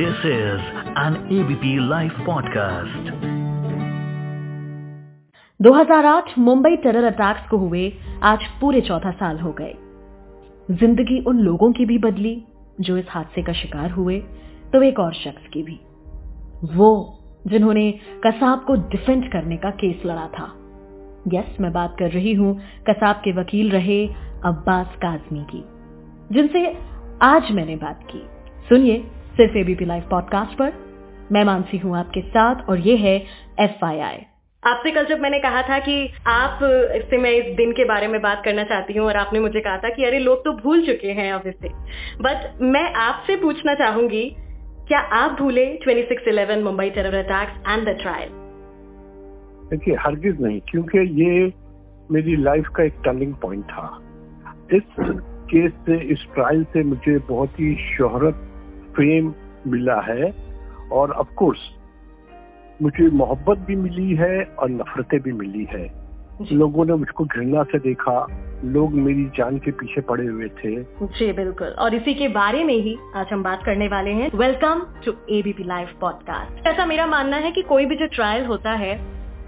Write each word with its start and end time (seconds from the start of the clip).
This 0.00 0.20
is 0.26 0.60
an 0.98 1.16
ABP 1.32 1.88
live 1.88 2.10
podcast 2.26 3.08
2008 5.60 6.38
Mumbai 6.38 6.76
terror 6.76 7.04
attacks 7.04 7.48
को 7.50 7.56
हुए 7.56 7.82
आज 8.22 8.46
पूरे 8.60 8.80
चौदह 8.80 9.10
साल 9.10 9.40
हो 9.40 9.52
गए। 9.52 9.74
ज़िंदगी 10.70 11.20
उन 11.24 11.40
लोगों 11.40 11.70
की 11.72 11.84
भी 11.84 11.98
बदली, 11.98 12.34
जो 12.80 12.96
इस 12.96 13.06
हादसे 13.10 13.42
का 13.42 13.52
शिकार 13.52 13.90
हुए 13.90 14.18
तो 14.72 14.82
एक 14.82 14.98
और 14.98 15.12
शख्स 15.14 15.52
की 15.52 15.62
भी। 15.62 15.78
वो, 16.76 16.90
जिन्होंने 17.46 17.90
कसाब 18.26 18.64
को 18.64 18.74
डिफेंड 18.88 19.30
करने 19.32 19.56
का 19.56 19.70
केस 19.76 20.02
लड़ा 20.06 20.26
था। 20.38 20.50
यस 21.34 21.56
मैं 21.60 21.72
बात 21.72 21.96
कर 21.98 22.10
रही 22.10 22.34
हूँ 22.34 22.58
कसाब 22.90 23.22
के 23.24 23.38
वकील 23.40 23.70
रहे 23.70 24.04
अब्बास 24.44 24.98
काजमी 24.98 25.44
की, 25.44 25.64
जिनसे 26.32 26.66
आज 27.24 27.52
मैंने 27.52 27.76
बात 27.78 28.06
की। 28.10 28.26
सुनिए 28.68 29.02
सिर्फ़ 29.40 29.56
एबीपी 29.56 29.84
लाइव 29.84 30.02
पॉडकास्ट 30.10 30.58
पर। 30.58 30.72
मैं 31.32 31.44
मानसी 31.44 31.78
हूँ 31.78 31.98
आपके 31.98 32.20
साथ 32.20 32.54
और 32.68 32.78
ये 32.78 32.96
है 32.96 33.26
एफ़ 33.60 33.84
आपसे 34.66 34.90
कल 34.90 35.06
जब 35.06 35.20
मैंने 35.20 35.38
कहा 35.38 35.62
था 35.62 35.78
कि 35.78 36.12
आप 36.26 36.58
इससे 36.96 37.18
मैं 37.18 37.30
इस 37.30 37.56
दिन 37.56 37.72
के 37.72 37.84
बारे 37.84 38.08
में 38.08 38.20
बात 38.22 38.42
करना 38.44 38.64
चाहती 38.64 38.92
हूँ 38.92 39.06
और 39.06 39.16
आपने 39.16 39.40
मुझे 39.40 39.60
कहा 39.60 39.76
था 39.76 39.88
कि 39.88 40.04
अरे 40.04 40.18
लोग 40.18 40.40
तो 40.40 40.52
भूल 40.52 40.86
चुके 40.86 41.08
हैं 41.08 41.32
अब 41.32 41.42
इससे 41.46 41.68
बट 42.20 42.58
मैं 42.62 42.92
आपसे 42.94 43.36
पूछना 43.36 43.74
चाहूँगी 43.74 44.36
क्या 44.88 44.98
आप 44.98 45.38
भूले 45.38 45.78
2611 45.88 46.62
Mumbai 46.64 46.90
terror 46.90 47.14
attacks 47.14 47.52
and 47.68 47.88
the 47.88 47.98
trial 48.02 48.28
देखिए 49.70 49.94
हरगिज 49.94 50.40
नहीं 50.40 50.60
क्योंकि 50.60 50.98
ये 50.98 51.52
मेरी 52.10 52.36
लाइफ 52.36 52.68
का 52.68 52.84
एक 52.84 52.94
टर्निंग 53.04 53.34
पॉइंट 53.34 53.64
था। 53.64 53.98
इस 54.72 54.82
केस 55.50 55.72
से 55.72 56.00
इस 56.00 56.26
ट्रायल 56.34 56.64
से 56.64 56.82
मुझे 56.82 57.18
बहुत 57.18 57.48
ही 57.60 57.96
शोहरत 57.96 58.46
फेम 59.00 59.34
मिला 59.66 60.00
है 60.00 60.34
और 60.92 61.10
ऑफ़ 61.10 61.34
कोर्स 61.34 61.58
मुझे 62.82 63.08
मोहब्बत 63.10 63.58
भी 63.58 63.76
मिली 63.76 64.14
है 64.14 64.42
और 64.58 64.70
नफरतें 64.70 65.20
भी 65.20 65.32
मिली 65.32 65.64
है। 65.64 66.00
लोगों 66.52 66.84
ने 66.84 66.94
मुझको 66.94 67.24
घृणा 67.24 67.62
से 67.62 67.78
देखा। 67.78 68.26
लोग 68.64 68.92
मेरी 68.92 69.24
जान 69.24 69.58
के 69.58 69.70
पीछे 69.70 70.00
पड़े 70.00 70.26
हुए 70.26 70.48
थे। 70.48 70.82
जी 70.82 71.32
बिल्कुल। 71.32 71.68
और 71.68 71.94
इसी 71.94 72.14
के 72.14 72.28
बारे 72.28 72.64
में 72.64 72.74
ही 72.74 72.96
आज 73.16 73.26
हम 73.32 73.42
बात 73.42 73.62
करने 73.64 73.88
वाले 73.88 74.10
हैं। 74.10 74.30
Welcome 74.34 74.86
to 75.04 75.12
ABP 75.30 75.64
live 75.64 75.88
podcast 76.00 76.66
ऐसा 76.66 76.86
मेरा 76.86 77.06
मानना 77.06 77.36
है 77.36 77.50
कि 77.50 77.62
कोई 77.62 77.86
भी 77.86 77.96
जो 77.96 78.06
ट्रायल 78.06 78.46
होता 78.46 78.70
है 78.70 78.94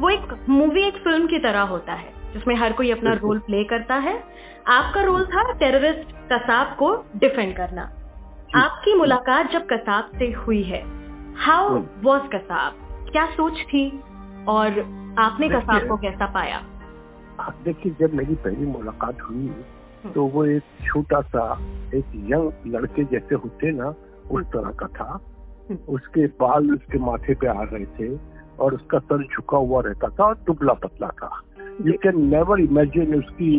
वो 0.00 0.11
एक 0.11 0.47
मूवी 0.48 0.83
एक 0.83 0.95
फ़िल्म 0.95 1.27
की 1.27 1.39
तरह 1.39 1.61
होता 1.61 1.92
है 1.92 2.12
जिसमें 2.34 2.55
हर 2.56 2.73
कोई 2.73 2.91
अपना 2.91 3.12
रोल 3.12 3.39
प्ले 3.39 3.64
करता 3.64 3.95
है। 3.95 4.23
आपका 4.69 5.03
रोल 5.03 5.25
था 5.25 5.53
टेररिस्ट 5.53 6.14
कसाब 6.33 6.77
को 6.78 6.95
डिफेंड 7.17 7.56
करना। 7.56 7.91
आपकी 8.55 8.95
मुलाकात 8.95 9.50
जब 9.53 9.62
कसाब 9.67 10.11
से 10.19 10.27
हुई 10.36 10.62
है 10.62 10.81
हाउ 11.36 11.77
वॉज़ 12.03 12.22
कसाब 12.28 12.75
क्या 13.12 13.25
सोच 13.27 13.61
थी 13.69 13.84
और 14.48 14.78
आपने 15.19 15.48
कसाब 15.48 15.86
को 15.89 15.97
कैसा 15.97 16.27
पाया 16.33 16.56
आप 17.41 17.61
देखिए 17.64 17.95
जब 18.00 18.14
मेरी 18.14 18.34
पहली 18.34 18.67
मुलाकात 18.67 19.23
हुई 19.23 19.47
हम्म। 19.47 20.11
तो 20.12 20.25
वो 20.25 20.45
एक 20.47 20.62
छोटा 20.86 21.20
सा 21.27 21.45
एक 21.95 22.11
यंग 22.30 22.75
लड़के 22.75 23.05
जैसे 23.05 23.34
होते 23.34 23.70
ना 23.73 23.89
उस। 24.30 24.45
तरह 24.47 24.70
का 24.80 24.86
था 24.98 25.08
हम्म। 25.70 25.78
उसके 25.95 26.27
बाल 26.41 26.70
उसके 26.70 26.98
माथे 26.98 27.34
पे 27.34 27.47
आ 27.47 27.62
रहे 27.62 27.84
थे 27.98 28.11
और 28.58 28.75
उसका 28.75 28.98
सर 28.98 29.25
झुका 29.27 29.58
हुआ 29.58 29.80
रहता 29.86 30.08
था 30.08 30.25
और 30.25 30.34
दुबला 30.47 30.73
पतला 30.83 31.08
था 31.23 31.30
यू 31.86 31.92
कैन 32.03 32.20
नेवर 32.27 32.61
इमेजिन 32.61 33.14
उसकी 33.14 33.58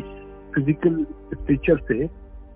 फ़िज़िकल 0.55 1.03
फीचर 1.47 1.77
से 1.88 2.08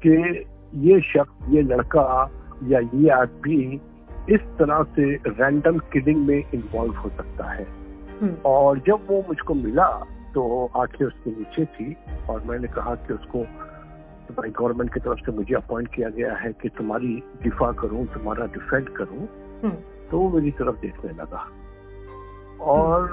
कि 0.03 0.45
ये 0.75 1.01
शख्स 1.01 1.49
ये 1.49 1.61
लड़का 1.61 2.31
या 2.63 2.79
ये 2.79 3.09
आदमी 3.09 3.81
इस 4.29 4.41
तरह 4.41 4.83
से 4.83 5.15
रैंडम 5.15 5.77
किडिंग 5.77 6.27
में 6.27 6.43
इन्वॉल्व 6.53 6.93
हो 6.93 7.09
सकता 7.09 7.51
है। 7.51 7.67
हम्म। 8.21 8.36
और 8.45 8.80
जब 8.80 9.08
वो 9.09 9.21
मुझको 9.27 9.53
मिला 9.53 9.87
तो 10.33 10.71
आँखें 10.77 11.05
उसके 11.05 11.31
नीचे 11.31 11.65
थी 11.65 11.97
और 12.30 12.43
मैंने 12.43 12.67
कहा 12.67 12.95
कि 12.95 13.14
उसको 13.14 13.37
तुम्हारी 14.27 14.52
गवर्नमेंट 14.52 14.93
की 14.93 14.99
तरफ़ 14.99 15.19
से 15.19 15.31
मुझे 15.31 15.55
अपॉइंट 15.55 15.95
किया 15.95 16.09
गया 16.09 16.36
है 16.36 16.53
कि 16.53 16.69
तुम्हारी 16.69 17.23
दिफा 17.43 17.71
करूँ 17.71 18.08
तुम्हारा 18.08 18.45
डिफेंड 18.45 18.89
करूँ। 18.89 19.27
हम्म। 19.63 19.75
तो 20.11 20.19
वो 20.19 20.30
मेरी 20.30 20.52
तरफ़ 20.52 20.75
देखने 20.75 21.11
लगा। 21.11 21.47
और 22.61 23.08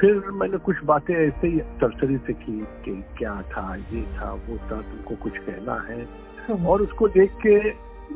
फिर 0.00 0.30
मैंने 0.30 0.56
कुछ 0.56 0.76
बातें 0.84 1.14
ऐसे 1.14 1.48
ही 1.48 1.60
सरसरी 1.60 2.16
से 2.16 2.32
की 2.32 2.60
कि 2.60 3.04
क्या 3.18 3.42
था 3.42 3.76
ये 3.76 4.02
था 4.02 4.32
वो 4.32 4.56
था 4.56 4.80
तुमको 4.80 5.16
कुछ 5.16 5.38
कहना 5.38 5.74
है। 5.74 6.31
हम्म। 6.48 6.66
और 6.72 6.82
उसको 6.82 7.08
देख 7.08 7.32
के 7.46 7.56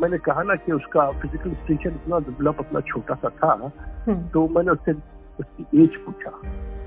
मैंने 0.01 0.19
कहा 0.19 0.43
ना 0.43 0.55
कि 0.55 0.73
उसका 0.73 1.11
फ़िज़िकल 1.11 1.51
स्टेशन 1.51 1.91
इतना 1.91 2.19
डेवलप 2.19 2.57
पतला 2.59 2.81
छोटा 2.81 3.15
सा 3.15 3.29
था 3.29 3.53
हम्म। 4.09 4.29
तो 4.29 4.49
मैंने 4.49 4.71
उससे 4.71 4.93
उसकी 5.41 5.83
एज 5.83 5.97
पूछा। 5.97 6.31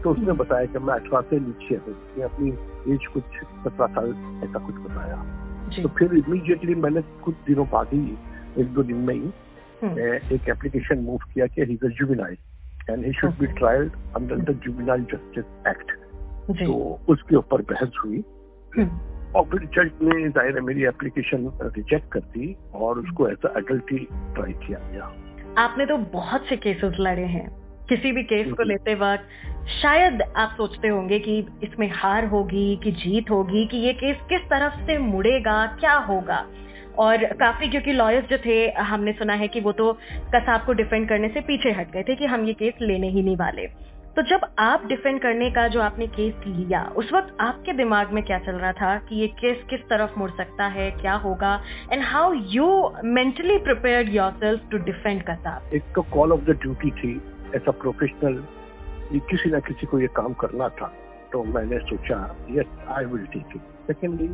तो 0.03 0.11
उसने 0.11 0.25
हम्म। 0.25 0.37
बताया 0.37 0.65
कि 0.65 0.79
मैं 0.79 0.93
अठारह 0.93 1.21
से 1.21 1.39
नीचे 1.39 1.75
हूँ। 1.75 2.23
अपनी 2.23 2.49
एज 2.93 3.05
कुछ 3.05 3.23
सत्रह 3.23 3.87
साल 3.87 4.09
ऐसा 4.43 4.59
कुछ 4.59 4.75
बताया। 4.75 5.15
तो 5.81 5.89
फिर 5.89 6.13
इमीडिएटली 6.13 6.75
मैंने 6.75 7.01
कुछ 7.01 7.35
दिनों 7.47 7.65
बाद 7.65 7.87
ही 7.93 8.17
एक 8.61 8.73
दो 8.73 8.83
दिन 8.83 8.97
में 8.97 9.13
ही 9.15 9.27
एक 10.35 10.49
एप्लीकेशन 10.49 10.99
मूव 10.99 11.17
किया 11.33 11.47
कि 11.47 11.61
he 11.61 11.73
is 11.73 11.91
juvenile 11.91 12.37
and 12.89 13.05
he 13.05 13.13
should 13.13 13.37
be 13.39 13.47
trialled 13.47 13.91
under 14.15 14.35
the 14.35 14.59
juvenile 14.63 15.03
justice 15.03 15.45
act 15.67 15.91
तो 16.49 16.99
उसके 17.09 17.35
ऊपर 17.35 17.61
बहस 17.61 17.91
हुई। 18.05 18.23
और 19.35 19.43
फिर 19.43 19.65
जज 19.75 19.91
ने 20.03 20.29
ज़ाहिर 20.29 20.55
है 20.55 20.61
मेरी 20.61 20.83
एप्लीकेशन 20.85 21.51
रिजेक्ट 21.75 22.11
कर 22.11 22.19
दी 22.19 22.55
और 22.75 22.99
उसको 22.99 23.29
ऐसा 23.29 23.53
अडल्ट 23.55 23.91
ही 23.91 23.97
ट्राई 24.35 24.53
किया 24.67 24.79
गया। 24.91 25.11
आपने 25.57 25.85
तो 25.85 25.97
बहुत 26.13 26.45
से 26.45 26.55
केसेस 26.57 26.95
लड़े 26.99 27.25
हैं। 27.27 27.47
किसी 27.89 28.11
भी 28.11 28.23
केस 28.23 28.51
को 28.51 28.63
लेते 28.63 28.95
वक्त 28.95 29.27
शायद 29.71 30.21
आप 30.21 30.53
सोचते 30.57 30.87
होंगे 30.87 31.19
कि 31.19 31.37
इसमें 31.63 31.89
हार 31.93 32.25
होगी 32.25 32.75
कि 32.83 32.91
जीत 32.91 33.29
होगी 33.29 33.65
कि 33.65 33.77
ये 33.77 33.93
केस 33.93 34.17
किस 34.29 34.41
तरफ़ 34.41 34.79
से 34.87 34.97
मुड़ेगा 34.97 35.65
क्या 35.79 35.93
होगा? 35.93 36.45
और 36.97 37.25
काफ़ी 37.33 37.67
क्योंकि 37.67 37.93
लॉयर्स 37.93 38.27
जो 38.29 38.37
थे 38.37 38.55
हमने 38.83 39.11
सुना 39.13 39.33
है 39.33 39.47
कि 39.47 39.59
वो 39.59 39.71
तो 39.71 39.91
कसाब 40.35 40.65
को 40.65 40.73
डिफेंड 40.73 41.07
करने 41.09 41.29
से 41.29 41.41
पीछे 41.41 41.71
हट 41.71 41.91
गए 41.91 42.03
थे 42.03 42.15
कि 42.15 42.25
हम 42.25 42.45
ये 42.45 42.53
केस 42.53 42.81
लेने 42.81 43.09
ही 43.09 43.23
नहीं 43.23 43.37
वाले। 43.37 43.67
तो 44.19 44.23
जब 44.27 44.41
आप 44.59 44.85
डिफेंड 44.87 45.19
करने 45.21 45.49
का 45.51 45.67
जो 45.73 45.81
आपने 45.81 46.05
केस 46.07 46.41
लिया, 46.45 46.81
उस 46.97 47.11
वक्त 47.13 47.37
आपके 47.41 47.73
दिमाग 47.73 48.11
में 48.13 48.21
क्या 48.23 48.39
चल 48.39 48.53
रहा 48.53 48.71
था 48.71 48.95
कि 48.99 49.15
ये 49.15 49.27
केस 49.35 49.61
किस 49.69 49.81
तरफ़ 49.89 50.17
मुड़ 50.19 50.29
सकता 50.31 50.65
है, 50.67 50.89
क्या 50.91 51.13
होगा? 51.15 51.53
And 51.91 52.03
how 52.05 52.33
you 52.53 52.65
mentally 53.05 53.57
prepare 53.59 54.09
yourself 54.39 54.67
to 54.71 54.77
defend 54.85 55.21
Kasab 55.29 55.73
एक 55.75 55.99
कॉल 56.13 56.31
ऑफ़ 56.33 56.41
द 56.41 56.57
ड्यूटी 56.61 56.91
थी 56.91 57.11
एज 57.55 57.67
अ 57.67 57.71
प्रोफेशनल 57.83 58.43
किसी 59.29 59.51
ना 59.51 59.59
किसी 59.69 59.87
को 59.87 59.99
ये 59.99 60.07
काम 60.15 60.33
करना 60.41 60.67
था। 60.81 60.91
तो 61.31 61.43
मैंने 61.53 61.79
सोचा 61.85 62.19
yes 62.51 62.77
I 62.97 63.05
will 63.05 63.25
take 63.33 63.55
it 63.55 63.61
secondly 63.87 64.29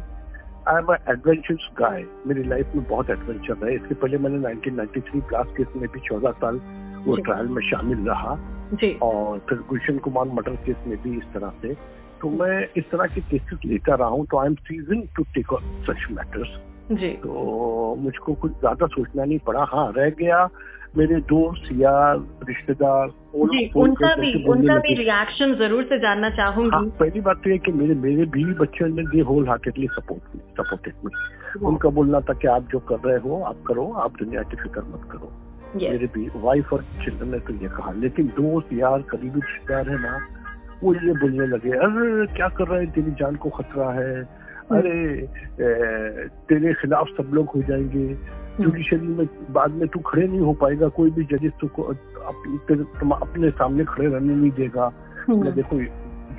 I 0.68 0.78
am 0.78 0.92
adventurous 0.94 1.70
guy 1.80 2.04
मेरी 2.28 2.44
लाइफ 2.44 2.76
में 2.76 2.84
बहुत 2.86 3.10
एडवेंचर 3.10 3.66
है। 3.66 3.76
इसके 3.76 3.96
पहले 3.96 4.18
मैंने 4.18 4.42
1993 4.48 5.22
ब्लास्ट 5.28 5.56
केस 5.58 5.76
में 5.76 5.88
भी 5.94 6.00
14 6.10 6.32
साल 6.42 6.60
वो 7.06 7.16
ट्रायल 7.18 7.48
में 7.48 7.62
शामिल 7.70 8.08
रहा 8.08 8.38
जी। 8.74 8.92
और 9.04 9.40
फिर 9.50 9.58
गुलशन 9.70 9.98
कुमार 10.00 10.28
मटर 10.34 10.56
केस 10.66 10.78
में 10.88 10.98
भी 11.04 11.18
इस 11.18 11.24
तरह 11.34 11.52
से। 11.62 11.74
तो 12.22 12.30
मैं 12.32 12.68
इस 12.78 12.90
तरह 12.92 13.14
के 13.16 13.22
केसेस 13.22 13.60
लेकर 13.66 14.00
रहा 14.00 14.08
हूँ। 14.10 14.26
तो 14.26 14.38
I 14.38 14.48
am 14.48 14.56
season 14.68 15.02
two 15.16 15.24
take 15.34 15.54
such 15.90 16.08
matters 16.12 16.58
जी। 16.92 17.10
तो 17.24 17.96
मुझको 18.00 18.34
कुछ 18.36 18.52
ज़्यादा 18.52 18.88
सोचना 18.88 19.24
नहीं 19.24 19.40
पड़ा। 19.46 19.64
हाँ 19.72 19.92
रह 19.98 20.10
गया 20.20 20.48
मेरे 20.98 21.16
दोस्त 21.30 21.72
यार 21.76 22.18
रिश्तेदार 22.48 23.08
उनका 23.36 24.14
भी 24.16 24.34
उनका 24.50 24.78
भी 24.80 24.94
रिएक्शन 24.96 25.54
ज़रूर 25.56 25.84
से 25.84 26.00
जानना 26.00 26.30
चाहूँगी। 26.36 26.70
हाँ, 26.74 26.86
पहली 27.00 27.22
बात 27.22 27.42
तो 27.44 27.50
ये 27.50 27.58
कि 27.58 27.72
मेरे 27.72 27.96
मेरे 28.04 28.26
बीवी 28.28 28.54
बच्चों 28.60 28.88
ने 28.88 29.04
they 29.06 29.22
wholeheartedly 29.48 29.88
support 29.94 30.38
supported 30.60 30.94
me 31.06 31.66
उनका 31.68 31.90
बोलना 31.98 32.20
था 32.20 32.34
कि 32.34 32.48
आप 32.48 32.68
जो 32.72 32.80
कर 32.92 33.00
रहे 33.06 33.18
हो 33.20 33.42
आप 33.44 33.64
करो 33.68 33.92
आप 34.04 34.18
दुनिया 34.20 34.42
की 34.44 34.58
फ़िक्र 34.58 34.82
मत 34.84 35.10
करो। 35.12 35.32
Yes. 35.76 35.90
मेरे 35.90 36.08
भी 36.08 36.30
वाइफ 36.36 36.74
और 36.74 36.82
चिल्ड्रन 36.82 37.30
ने 37.30 37.40
तो 37.40 37.54
ये 37.54 37.68
कहा 37.68 37.92
लेकिन 37.92 38.28
दोस्त 38.28 38.74
यार 38.74 39.02
करीबी 39.02 39.40
रिश्तेदार 39.40 39.90
है 39.90 39.98
ना 40.02 40.20
वो 40.84 40.94
ये 40.94 41.14
बोलने 41.14 41.48
लगे 41.48 41.70
अरे 41.70 42.36
क्या 42.36 42.48
कर 42.48 42.68
रहे 42.68 42.84
हैं 42.84 42.92
तेरी 42.92 43.12
जान 43.12 43.36
को 43.36 43.50
खतरा 43.50 43.92
है 43.92 44.24
hmm. 44.24 44.78
अरे 44.78 45.00
ए, 45.62 46.28
तेरे 46.50 46.74
खिलाफ 46.74 47.08
सब 47.08 47.32
लोग 47.34 47.50
हो 47.56 47.62
जाएँगे 47.62 48.08
जुडिशरी 48.60 49.00
hmm. 49.00 49.18
में 49.18 49.28
बाद 49.52 49.72
में 49.72 49.88
तू 49.88 50.00
खड़े 50.00 50.28
नहीं 50.28 50.40
हो 50.40 50.54
पाएगा 50.54 50.88
कोई 50.88 51.12
भी 51.12 51.24
जजेस 51.24 51.52
तुमको 51.62 51.84
अप, 51.84 53.22
अपने 53.22 53.50
सामने 53.50 53.84
खड़े 53.84 54.08
रहने 54.08 54.36
नहीं 54.36 54.52
देगा 54.52 54.94
मैं 55.30 55.54
देखो 55.54 55.80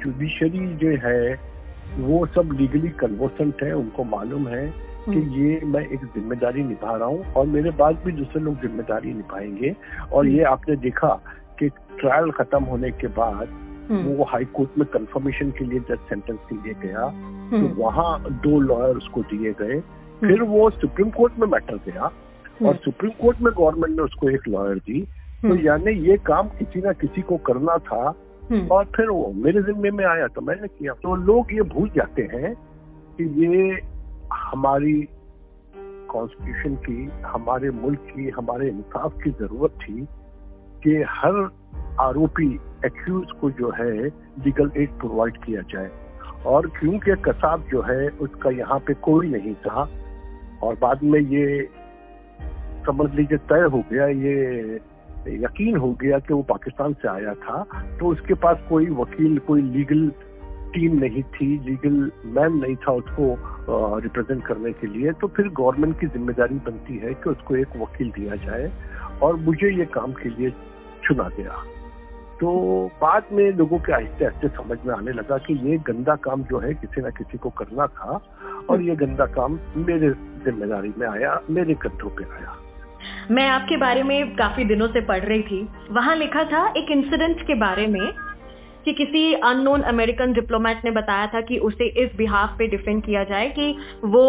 जुडिशरी 0.02 0.74
जो 0.74 0.88
है 0.88 1.56
वो 1.98 2.26
सब 2.26 2.48
लीगली 2.52 2.88
कन्वर्सेंट 2.88 3.62
है 3.62 3.72
उनको 3.72 4.04
मालूम 4.04 4.48
है 4.48 4.86
कि 5.06 5.17
हम्म। 5.17 5.41
ये 5.41 5.61
मैं 5.64 5.81
एक 5.88 6.05
ज़िम्मेदारी 6.05 6.62
निभा 6.62 6.97
रहा 6.97 7.08
हूँ 7.08 7.32
और 7.32 7.47
मेरे 7.47 7.70
बाद 7.70 7.99
भी 8.05 8.12
दूसरे 8.12 8.41
लोग 8.43 8.61
ज़िम्मेदारी 8.61 9.12
निभाएँगे। 9.14 9.75
और 10.12 10.26
हम्म। 10.26 10.37
ये 10.37 10.43
आपने 10.44 10.76
देखा 10.76 11.08
कि 11.58 11.69
ट्रायल 12.00 12.31
खत्म 12.31 12.62
होने 12.64 12.91
के 12.91 13.06
बाद 13.06 13.49
हम्म। 13.91 14.14
वो 14.14 14.25
हाई 14.25 14.44
कोर्ट 14.44 14.79
में 14.79 14.87
कंफर्मेशन 14.88 15.50
के 15.50 15.64
लिए 15.64 15.81
जज 15.81 15.99
सेंटेंस 16.08 16.38
के 16.49 16.55
लिए 16.56 16.75
गया। 16.82 17.08
तो 17.50 17.75
वहाँ 17.82 18.20
दो 18.43 18.61
लॉयर 18.61 18.97
उसको 18.97 19.23
दिए 19.23 19.53
गए। 19.53 19.81
फिर 20.20 20.43
वो 20.43 20.69
सुप्रीम 20.70 21.11
कोर्ट 21.11 21.38
में 21.38 21.47
मैटर 21.49 21.76
गया 21.87 22.11
और 22.67 22.76
सुप्रीम 22.76 23.11
कोर्ट 23.11 23.41
में 23.41 23.53
गवर्नमेंट 23.58 23.97
ने 23.97 24.03
उसको 24.03 24.31
एक 24.31 24.49
लॉयर 24.49 24.79
दी। 24.79 25.00
तो 25.43 25.56
यानी 25.56 25.93
ये 26.08 26.17
काम 26.26 26.49
किसी 26.49 26.81
ना 26.81 26.93
किसी 26.93 27.23
को 27.23 27.37
करना 27.37 27.76
था। 27.79 28.14
और 28.73 28.85
फिर 28.97 29.08
वो 29.11 29.32
मेरे 29.37 29.62
जिम्मे 29.62 29.91
में 29.91 30.05
आया 30.05 30.26
तो 30.26 30.41
मैंने 30.41 30.69
किया। 30.69 30.93
तो 30.93 31.14
लोग 31.17 31.53
ये 31.53 31.62
भूल 31.62 31.88
जाते 31.88 32.23
हैं 32.23 32.55
कि 33.19 33.25
ये 33.44 33.81
हमारी 34.32 35.08
कॉन्स्टिट्यूशन 36.11 36.75
की, 36.82 37.11
हमारे 37.26 37.70
मुल्क 37.73 38.00
की, 38.08 38.28
हमारे 38.31 38.69
इंसाफ 38.69 39.14
की 39.25 39.31
ज़रूरत 39.31 39.78
थी 39.82 40.06
कि 40.82 40.96
हर 41.08 41.49
आरोपी 42.00 42.49
एक्यूज 42.87 43.32
को 43.40 43.50
जो 43.50 43.70
है 43.70 43.93
लीगल 44.44 44.70
एड 44.76 44.99
प्रोवाइड 44.99 45.37
किया 45.44 45.62
जाए। 45.70 45.90
और 46.46 46.67
क्योंकि 46.70 47.14
कसाब 47.23 47.64
जो 47.70 47.82
है, 47.82 48.08
उसका 48.08 48.50
यहाँ 48.50 48.78
पे 48.78 48.94
कोई 48.94 49.28
नहीं 49.28 49.55
था, 49.55 49.88
और 50.62 50.75
बाद 50.75 51.02
में 51.02 51.20
ये 51.20 51.69
समझ 52.87 53.11
लीजिए 53.14 53.38
तय 53.50 53.69
हो 53.72 53.82
गया, 53.93 54.06
ये 54.06 54.81
यकीन 55.37 55.76
हो 55.76 55.90
गया 55.93 56.19
कि 56.19 56.34
वो 56.34 56.43
पाकिस्तान 56.43 56.93
से 56.93 57.08
आया 57.08 57.32
था 57.34 57.62
तो 58.00 58.06
उसके 58.06 58.34
पास 58.34 58.58
कोई 58.69 58.87
वकील, 58.93 59.38
कोई 59.38 59.62
लीगल 59.62 60.11
टीम 60.76 60.99
नहीं 61.00 61.23
थी, 61.34 61.46
लीगल 61.67 62.11
मैन 62.37 62.56
नहीं 62.56 62.76
था 62.78 62.93
उसको 62.94 63.28
रिप्रेजेंट 64.02 64.44
करने 64.46 64.73
के 64.73 64.87
लिए 64.88 65.12
तो 65.20 65.28
फिर 65.37 65.49
गवर्नमेंट 65.58 65.99
की 66.00 66.06
ज़िम्मेदारी 66.08 66.58
बनती 66.67 66.96
है 66.99 67.14
कि 67.14 67.31
उसको 67.31 67.56
एक 67.56 67.76
वकील 67.76 68.11
दिया 68.19 68.37
जाए 68.44 68.70
और 69.23 69.37
मुझे 69.46 69.70
ये 69.78 69.84
काम 69.94 70.12
के 70.14 70.28
लिए 70.31 70.50
चुना 71.05 71.28
गया। 71.38 71.62
तो 72.40 72.50
बाद 73.00 73.28
में 73.32 73.44
लोगों 73.52 73.78
के 73.78 73.93
आहिस्ते 73.93 74.25
आहिस्ते 74.25 74.49
समझ 74.56 74.78
में 74.87 74.93
आने 74.94 75.12
लगा 75.12 75.38
कि 75.38 75.55
ये 75.62 75.76
गंदा 75.87 76.14
काम 76.25 76.43
जो 76.50 76.58
है, 76.58 76.73
किसी 76.75 77.02
ना 77.02 77.11
किसी 77.12 77.38
को 77.38 77.50
करना 77.61 77.87
था 77.88 78.20
और 78.70 78.82
ये 78.82 78.96
गंदा 78.96 79.26
काम 79.32 79.58
मेरे 79.79 80.11
ज़िम्मेदारी 80.44 80.93
में 80.99 81.06
आया, 81.08 81.40
मेरे 81.50 81.75
कंधों 81.76 82.11
पे 82.11 82.25
आया। 82.26 82.56
मैं 83.31 83.49
आपके 83.49 83.76
बारे 83.76 84.02
में 84.02 84.34
काफ़ी 84.37 84.64
दिनों 84.64 84.88
से 84.88 85.00
पढ़ 85.06 85.25
रही 85.25 85.43
थी। 85.43 85.69
वहाँ 85.93 86.17
लिखा 86.17 86.44
था, 86.44 86.67
एक 86.76 86.90
इंसिडेंट 86.90 87.46
के 87.46 87.55
बारे 87.56 87.87
में 87.87 88.06
कि 88.86 88.92
किसी 88.94 89.32
अननोन 89.34 89.82
अमेरिकन 89.82 90.32
डिप्लोमेट 90.32 90.84
ने 90.84 90.90
बताया 90.90 91.26
था 91.26 91.40
कि 91.40 91.58
उसे 91.58 91.86
इस 92.02 92.10
बिहाफ 92.16 92.56
पे 92.58 92.66
डिफेंड 92.68 93.02
किया 93.04 93.22
जाए 93.24 93.48
कि 93.50 93.70
वो 94.04 94.24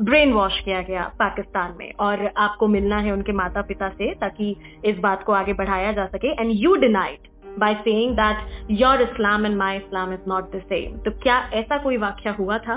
ब्रेन 0.00 0.32
वॉश 0.32 0.58
किया 0.60 0.80
गया 0.82 1.04
पाकिस्तान 1.18 1.74
में 1.78 1.92
और 2.00 2.26
आपको 2.38 2.66
मिलना 2.68 2.96
है 2.96 3.12
उनके 3.12 3.32
माता 3.32 3.62
पिता 3.62 3.88
से 3.90 4.12
ताकि 4.14 4.56
इस 4.84 4.98
बात 4.98 5.22
को 5.22 5.32
आगे 5.32 5.52
बढ़ाया 5.52 5.92
जा 5.92 6.06
सके। 6.06 6.32
And 6.32 6.50
you 6.54 6.74
denied 6.76 7.28
by 7.58 7.74
saying 7.84 8.14
that 8.16 8.70
your 8.70 9.02
Islam 9.02 9.46
and 9.46 9.56
my 9.56 9.76
Islam 9.76 10.12
is 10.12 10.28
not 10.28 10.50
the 10.56 10.60
same 10.64 10.98
तो 10.98 11.10
क्या 11.22 11.38
ऐसा 11.54 11.78
कोई 11.82 11.96
वाक्य 11.98 12.34
हुआ 12.38 12.58
था? 12.58 12.76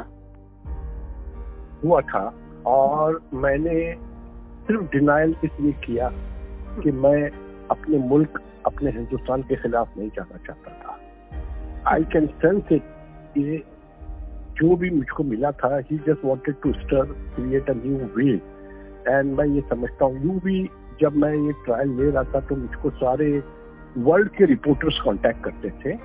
हुआ 1.83 2.01
था 2.03 2.23
और 2.67 3.21
मैंने 3.33 3.73
सिर्फ़ 4.67 4.83
डिनाइल 4.95 5.35
इसलिए 5.43 5.71
किया 5.85 6.09
कि 6.83 6.91
मैं 6.93 7.29
अपने 7.71 7.97
मुल्क, 8.07 8.41
अपने 8.65 8.91
हिंदुस्तान 8.91 9.41
के 9.41 9.55
खिलाफ 9.55 9.97
नहीं 9.97 10.09
जाना 10.09 10.37
चाहता 10.37 10.71
था। 10.83 10.96
आई 11.87 12.03
कैन 12.03 12.27
सेंस 12.27 12.71
इट 12.71 13.37
ये 13.37 13.63
जो 14.57 14.75
भी 14.75 14.89
मुझको 14.89 15.23
मिला 15.23 15.51
था 15.51 15.77
he 15.77 15.97
just 15.97 16.25
wanted 16.25 16.55
to 16.63 16.71
stir 16.73 17.03
create 17.35 17.69
a 17.69 17.73
new 17.73 17.97
way 18.15 18.31
and 19.07 19.37
मैं 19.37 19.45
ये 19.45 19.61
समझता 19.61 20.05
हूँ 20.05 20.23
यू 20.23 20.39
भी 20.39 20.69
जब 21.01 21.15
मैं 21.15 21.33
ये 21.35 21.51
ट्रायल 21.51 21.89
ले 21.89 22.09
रहा 22.09 22.23
था 22.23 22.39
तो 22.39 22.55
मुझको 22.55 22.89
सारे 22.89 23.43
वर्ल्ड 23.97 24.29
के 24.29 24.45
रिपोर्टर्स 24.45 24.99
कांटेक्ट 25.05 25.43
करते 25.43 25.69
थे 25.69 25.97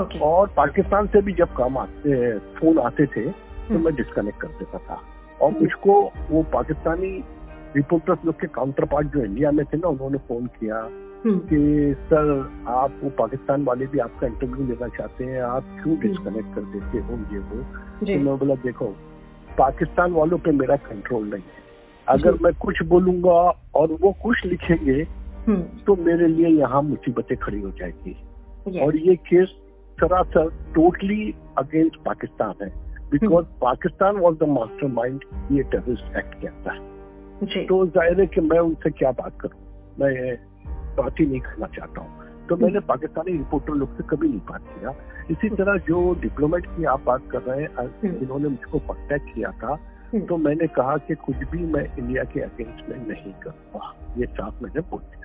okay. 0.00 0.20
और 0.20 0.52
पाकिस्तान 0.56 1.06
से 1.06 1.22
भी 1.22 1.32
जब 1.32 1.52
काम 1.56 1.78
आते 1.78 2.38
फ़ोन 2.38 2.78
आते 2.78 3.06
थे 3.06 3.30
तो 3.30 3.74
hmm. 3.74 3.84
मैं 3.84 3.94
डिस्कनेक्ट 3.94 4.40
कर 4.40 4.48
देता 4.48 4.78
था 4.78 5.00
और. 5.40 5.50
मुझको 5.50 6.12
वो 6.30 6.42
पाकिस्तानी 6.42 7.24
रिपोर्टर्स 7.76 8.18
लोग 8.24 8.40
के 8.40 8.46
काउंटर 8.46 8.84
पार्ट 8.84 9.06
जो 9.06 9.24
इंडिया 9.24 9.50
में 9.50 9.66
थे 9.66 9.76
ना 9.76 9.88
उन्होंने 9.88 10.18
फ़ोन 10.18 10.46
किया। 10.46 10.88
कि 11.26 11.94
सर 11.98 12.50
आप 12.68 13.00
वो 13.02 13.10
पाकिस्तान 13.10 13.64
वाले 13.64 13.86
भी 13.86 13.98
आपका 13.98 14.26
इंटरव्यू 14.26 14.66
लेना 14.66 14.88
चाहते 14.88 15.24
हैं 15.24 15.42
आप 15.42 15.64
क्यों 15.82 15.98
डिस्कनेक्ट 15.98 16.48
हम्म। 16.48 16.54
कर 16.54 16.78
देते 16.78 16.98
हो 16.98 17.34
ये 17.34 17.38
वो? 17.38 17.62
तो 18.00 18.24
मैं 18.24 18.38
बोला 18.38 18.54
देखो 18.54 18.86
पाकिस्तान 19.58 20.12
वालों 20.12 20.38
पे 20.38 20.50
मेरा 20.50 20.76
कंट्रोल 20.76 21.24
नहीं 21.24 21.42
है। 21.42 21.64
अगर 22.08 22.38
मैं 22.42 22.52
कुछ 22.54 22.82
बोलूँगा 22.82 23.60
और 23.74 23.92
वो 24.00 24.12
कुछ 24.22 24.44
लिखेंगे 24.46 25.06
हम्म। 25.46 25.62
तो 25.86 25.96
मेरे 25.96 26.26
लिए 26.26 26.48
यहाँ 26.48 26.82
मुसीबतें 26.82 27.36
खड़ी 27.36 27.60
हो 27.60 27.70
जाएगी। 27.70 28.16
और 28.80 28.96
ये 28.96 29.16
केस 29.16 29.48
सरासर 30.00 30.48
टोटली 30.74 31.34
अगेंस्ट 31.58 31.96
पाकिस्तान 31.96 32.54
है। 32.62 32.68
Because 33.10 33.46
Pakistan 33.46 34.16
was 34.16 34.36
the 34.36 34.42
mastermind 34.86 35.24
ये 35.52 35.62
टेररिस्ट 35.62 36.16
एक्ट 36.16 36.40
के 36.40 36.46
अंदर। 36.46 37.64
तो 37.66 37.86
ज़ाहिर 37.86 38.20
है 38.20 38.26
कि 38.26 38.40
मैं 38.40 38.58
उनसे 38.58 38.90
क्या 38.90 39.10
बात 39.10 39.40
करूँ? 39.40 39.60
मैं 40.00 40.38
बात 40.96 41.20
ही 41.20 41.26
नहीं 41.26 41.40
करना 41.40 41.66
चाहता 41.66 42.00
हूँ। 42.00 42.26
तो 42.46 42.54
हम्म। 42.54 42.64
मैंने 42.64 42.80
पाकिस्तानी 42.80 43.32
रिपोर्टर 43.32 43.72
लोग 43.72 43.96
से 43.96 44.04
कभी 44.10 44.28
नहीं 44.28 44.40
बात 44.40 44.60
किया। 44.60 44.94
इसी 45.30 45.48
तरह 45.48 45.78
जो 45.78 46.18
डिप्लोमेट 46.20 46.66
की 46.66 46.84
आप 46.84 47.02
बात 47.04 47.22
कर 47.30 47.42
रहे 47.42 47.62
हैं 47.62 47.68
इन्होंने 47.70 48.10
जिन्होंने 48.10 48.48
मुझको 48.48 48.78
कॉन्टेक्ट 48.78 49.34
किया 49.34 49.50
था। 49.50 49.72
हम्म। 50.14 50.20
तो 50.20 50.36
मैंने 50.36 50.66
कहा 50.66 50.96
कि 50.96 51.14
कुछ 51.14 51.36
भी 51.36 51.58
मैं 51.58 51.96
इंडिया 51.96 52.24
के 52.24 52.40
अगेंस्ट 52.40 52.88
में 52.88 53.08
नहीं 53.08 53.32
करूँगा। 53.32 53.94
ये 54.18 54.26
साफ़ 54.26 54.64
मैंने 54.64 54.80
बोल 54.80 55.00
दिया 55.00 55.22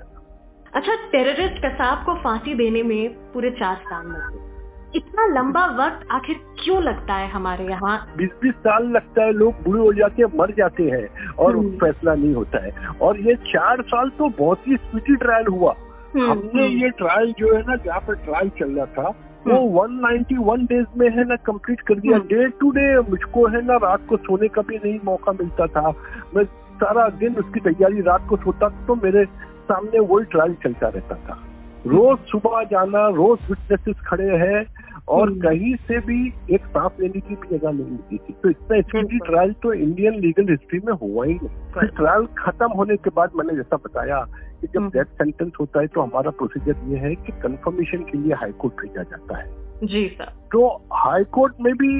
अच्छा 0.73 0.95
टेररिस्ट 0.95 1.65
कसाब 1.65 2.05
को 2.05 2.15
फांसी 2.15 2.53
देने 2.53 2.83
में 2.83 3.31
पूरे 3.31 3.51
चार 3.51 3.75
साल 3.75 4.07
लगे 4.07 4.50
इतना 4.95 5.25
लंबा 5.25 5.65
वक्त 5.65 6.07
आखिर 6.11 6.35
क्यों 6.63 6.83
लगता 6.83 7.13
है 7.13 7.29
हमारे 7.29 7.65
यहाँ? 7.65 8.13
बीस 8.17 8.29
बीस 8.41 8.53
साल 8.53 8.87
लगता 8.87 9.23
है 9.23 9.31
लोग 9.31 9.53
बुरे 9.53 9.79
हो 9.79 9.93
जाते 9.93 10.23
हैं 10.23 10.39
मर 10.39 10.51
जाते 10.51 10.83
हैं 10.83 11.27
और 11.27 11.57
हम्म। 11.57 11.69
फैसला 11.69 12.15
नहीं 12.15 12.33
होता 12.33 12.65
है। 12.65 12.71
और 13.01 13.19
ये 13.19 13.35
चार 13.35 13.81
साल 13.81 14.09
तो 14.09 14.29
बहुत 14.29 14.67
ही 14.67 14.75
स्पीडी 14.75 15.15
ट्रायल 15.15 15.47
हुआ। 15.47 15.75
हम्म, 16.15 16.31
हमने 16.31 16.67
हम्म। 16.67 16.77
ये 16.77 16.89
ट्रायल 16.89 17.33
जो 17.39 17.55
है 17.55 17.61
ना 17.61 17.75
जहाँ 17.75 17.99
पर 17.99 18.15
ट्रायल 18.15 18.49
चल 18.49 18.71
रहा 18.71 18.85
था 18.85 19.13
वो 19.47 19.85
191 19.85 20.65
डेज़ 20.65 20.85
में 20.97 21.09
है 21.09 21.23
ना 21.27 21.35
कंप्लीट 21.35 21.81
कर 21.81 21.95
दिया। 21.95 22.17
डे 22.17 22.47
टू 22.47 22.71
डे 22.71 22.99
मुझको 22.99 23.47
है 23.47 23.65
ना 23.65 23.75
रात 23.75 24.01
को 24.09 24.17
सोने 24.17 24.47
का 24.47 24.61
भी 24.61 24.75
नहीं 24.75 24.99
मौका 25.05 25.31
मिलता 25.31 25.65
था। 25.67 25.93
मैं 26.35 26.43
सारा 26.75 27.09
दिन 27.09 27.35
उसकी 27.35 27.59
तैयारी 27.59 28.01
रात 28.01 28.27
को 28.29 28.37
सोता 28.37 28.69
तो 28.69 28.95
मेरे 28.95 29.25
सामने 29.67 29.99
वही 29.99 30.25
ट्रायल 30.25 30.53
चलता 30.53 30.87
रहता 30.87 31.15
था। 31.15 31.43
रोज 31.87 32.19
सुबह 32.19 32.63
जाना 32.63 33.07
रोज 33.07 33.39
विटनेसेस 33.49 33.95
खड़े 34.07 34.37
हैं 34.37 34.80
और 35.07 35.29
हम्म। 35.29 35.41
कहीं 35.41 35.75
से 35.77 35.99
भी 35.99 36.27
एक 36.55 36.65
सांस 36.65 36.99
लेने 36.99 37.19
की 37.19 37.35
भी 37.35 37.57
जगह 37.57 37.71
नहीं 37.71 37.85
मिलती 37.85 38.17
थी। 38.17 38.33
तो 38.43 38.49
इतना 38.49 38.81
स्पीडी 38.81 39.17
ट्रायल 39.25 39.53
तो 39.63 39.73
इंडियन 39.73 40.19
लीगल 40.19 40.49
हिस्ट्री 40.49 40.79
में 40.85 40.93
हुआ 40.93 41.25
ही 41.25 41.33
नहीं 41.33 41.71
फिर 41.73 41.89
ट्रायल 41.97 42.25
खत्म 42.37 42.71
होने 42.73 42.95
के 42.97 43.09
बाद 43.15 43.31
मैंने 43.35 43.55
जैसा 43.55 43.77
बताया 43.85 44.19
कि 44.61 44.67
जब 44.67 44.87
डेथ 44.87 44.99
हम्म। 44.99 45.23
सेंटेंस 45.23 45.51
होता 45.59 45.81
है 45.81 45.87
तो 45.87 46.01
हमारा 46.01 46.31
प्रोसीजर 46.31 46.75
ये 46.89 46.97
है 46.99 47.13
कि 47.15 47.31
कंफर्मेशन 47.43 48.03
के 48.11 48.17
लिए 48.17 48.33
हाईकोर्ट 48.33 48.81
भेजा 48.81 49.03
जाता 49.03 49.37
है। 49.37 49.87
जी 49.87 50.07
सर 50.17 50.33
तो 50.51 50.67
हाईकोर्ट 50.93 51.61
में 51.61 51.73
भी 51.73 51.93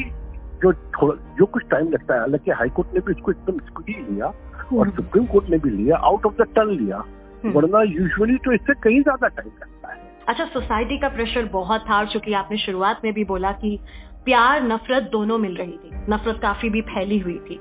जो 0.63 0.71
जो 1.37 1.45
कुछ 1.45 1.63
टाइम 1.71 1.89
लगता 1.91 2.13
है 2.13 2.19
हालाँकि 2.19 2.51
हाईकोर्ट 2.51 2.93
ने 2.93 2.99
भी 2.99 3.11
इसको 3.11 3.31
एकदम 3.31 3.57
स्पीडी 3.67 3.93
लिया 4.11 4.25
और 4.25 4.89
सुप्रीम 4.89 5.23
हम्म। 5.23 5.31
कोर्ट 5.31 5.49
ने 5.49 5.57
भी 5.57 5.69
लिया 5.69 5.97
आउट 6.09 6.25
ऑफ़ 6.25 6.41
द 6.41 6.47
टर्न 6.55 6.69
लिया। 6.77 7.03
वरना 7.45 7.81
यूजुअली 7.83 8.35
तो 8.37 8.51
इससे 8.53 8.73
कहीं 8.73 9.01
ज़्यादा 9.01 9.27
टाइम 9.27 9.47
लगता 9.47 9.65
है। 9.65 9.80
अच्छा 10.27 10.45
सोसाइटी 10.45 10.97
का 10.97 11.09
प्रेशर 11.09 11.45
बहुत 11.45 11.81
था 11.81 12.05
चूँकि 12.05 12.33
आपने 12.33 12.57
शुरुआत 12.57 13.01
में 13.03 13.13
भी 13.13 13.23
बोला 13.23 13.51
कि 13.51 13.79
प्यार 14.25 14.63
नफरत 14.63 15.03
दोनों 15.03 15.37
मिल 15.37 15.55
रही 15.55 15.71
थी। 15.71 15.91
नफरत 16.09 16.39
काफ़ी 16.41 16.69
भी 16.69 16.81
फैली 16.81 17.19
हुई 17.19 17.37
थी। 17.37 17.59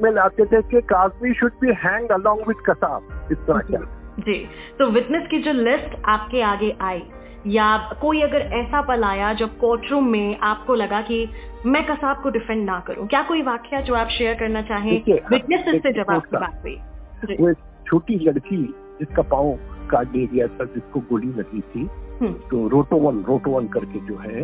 में 0.00 0.10
लाते 0.10 0.44
थे 0.44 0.62
कि 0.62 0.80
Kazmi 0.80 1.34
should 1.34 1.52
be 1.52 1.72
hang 1.72 2.08
along 2.08 2.40
with 2.48 2.56
Kasab 2.70 3.28
इस 3.32 3.38
तरह 3.38 3.58
क्या? 3.58 3.80
जी। 4.18 4.48
तो 4.78 4.86
विटनेस 4.86 5.26
की 5.30 5.38
जो 5.38 5.52
लिस्ट 5.52 5.96
आपके 6.04 6.42
आगे 6.42 6.76
आई 6.80 7.02
या 7.46 7.76
कोई 8.00 8.20
अगर 8.20 8.40
ऐसा 8.40 8.80
पल 8.80 9.04
आया 9.04 9.32
जब 9.32 9.58
कोर्ट 9.58 9.90
रूम 9.90 10.08
में 10.08 10.38
आपको 10.38 10.74
लगा 10.74 11.00
कि 11.00 11.28
मैं 11.66 11.86
कसाब 11.86 12.22
को 12.22 12.30
डिफेंड 12.30 12.64
ना 12.64 12.80
करूँ 12.80 13.06
क्या 13.06 13.22
कोई 13.22 13.42
वाक्य 13.42 13.82
जो 13.82 13.94
आप 13.94 14.08
शेयर 14.08 14.34
करना 14.34 14.62
चाहें? 14.62 15.02
विटनेस 15.30 15.82
से 15.82 15.92
जब 15.92 16.10
आपकी 16.10 16.36
बात 16.36 16.62
हुई। 16.64 17.36
वो 17.36 17.52
छोटी 17.86 18.14
लड़की 18.14 18.62
जिसका 19.00 19.22
पाँव 19.22 19.58
दिया 19.94 20.26
गया 20.34 20.46
था 20.48 20.64
जिसको 20.74 21.00
गोली 21.00 21.28
लगी 21.28 21.60
थी। 21.60 21.88
हम्म। 22.20 22.32
तो 22.50 22.66
रोटोवन 22.68 23.22
रोटोवन 23.22 23.66
करके 23.68 24.00
जो 24.06 24.16
है 24.18 24.42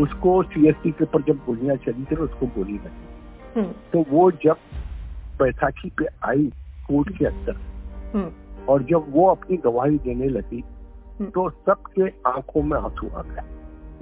उसको 0.00 0.42
सीएसटी 0.42 0.90
के 0.90 1.04
ऊपर 1.04 1.22
जब 1.22 1.38
गोलियाँ 1.46 1.76
चली 1.76 2.04
थी 2.04 2.16
तो 2.16 2.24
उसको 2.24 2.46
गोली 2.46 2.74
लगी। 2.74 3.60
हम्म। 3.60 3.72
तो 3.92 4.04
वो 4.10 4.30
जब 4.44 4.56
बैसाखी 5.38 5.90
पे 5.98 6.06
आई 6.24 6.46
कोर्ट 6.88 7.16
के 7.18 7.26
अंदर 7.26 7.56
हम्म। 8.14 8.30
और 8.68 8.82
जब 8.82 9.06
वो 9.08 9.26
अपनी 9.26 9.56
गवाही 9.56 9.98
देने 9.98 10.28
लगी 10.28 10.62
तो 11.22 11.48
सबके 11.50 12.08
आँखों 12.28 12.62
में 12.62 12.78
आँसू 12.78 13.08
आ 13.08 13.22
गया। 13.22 13.44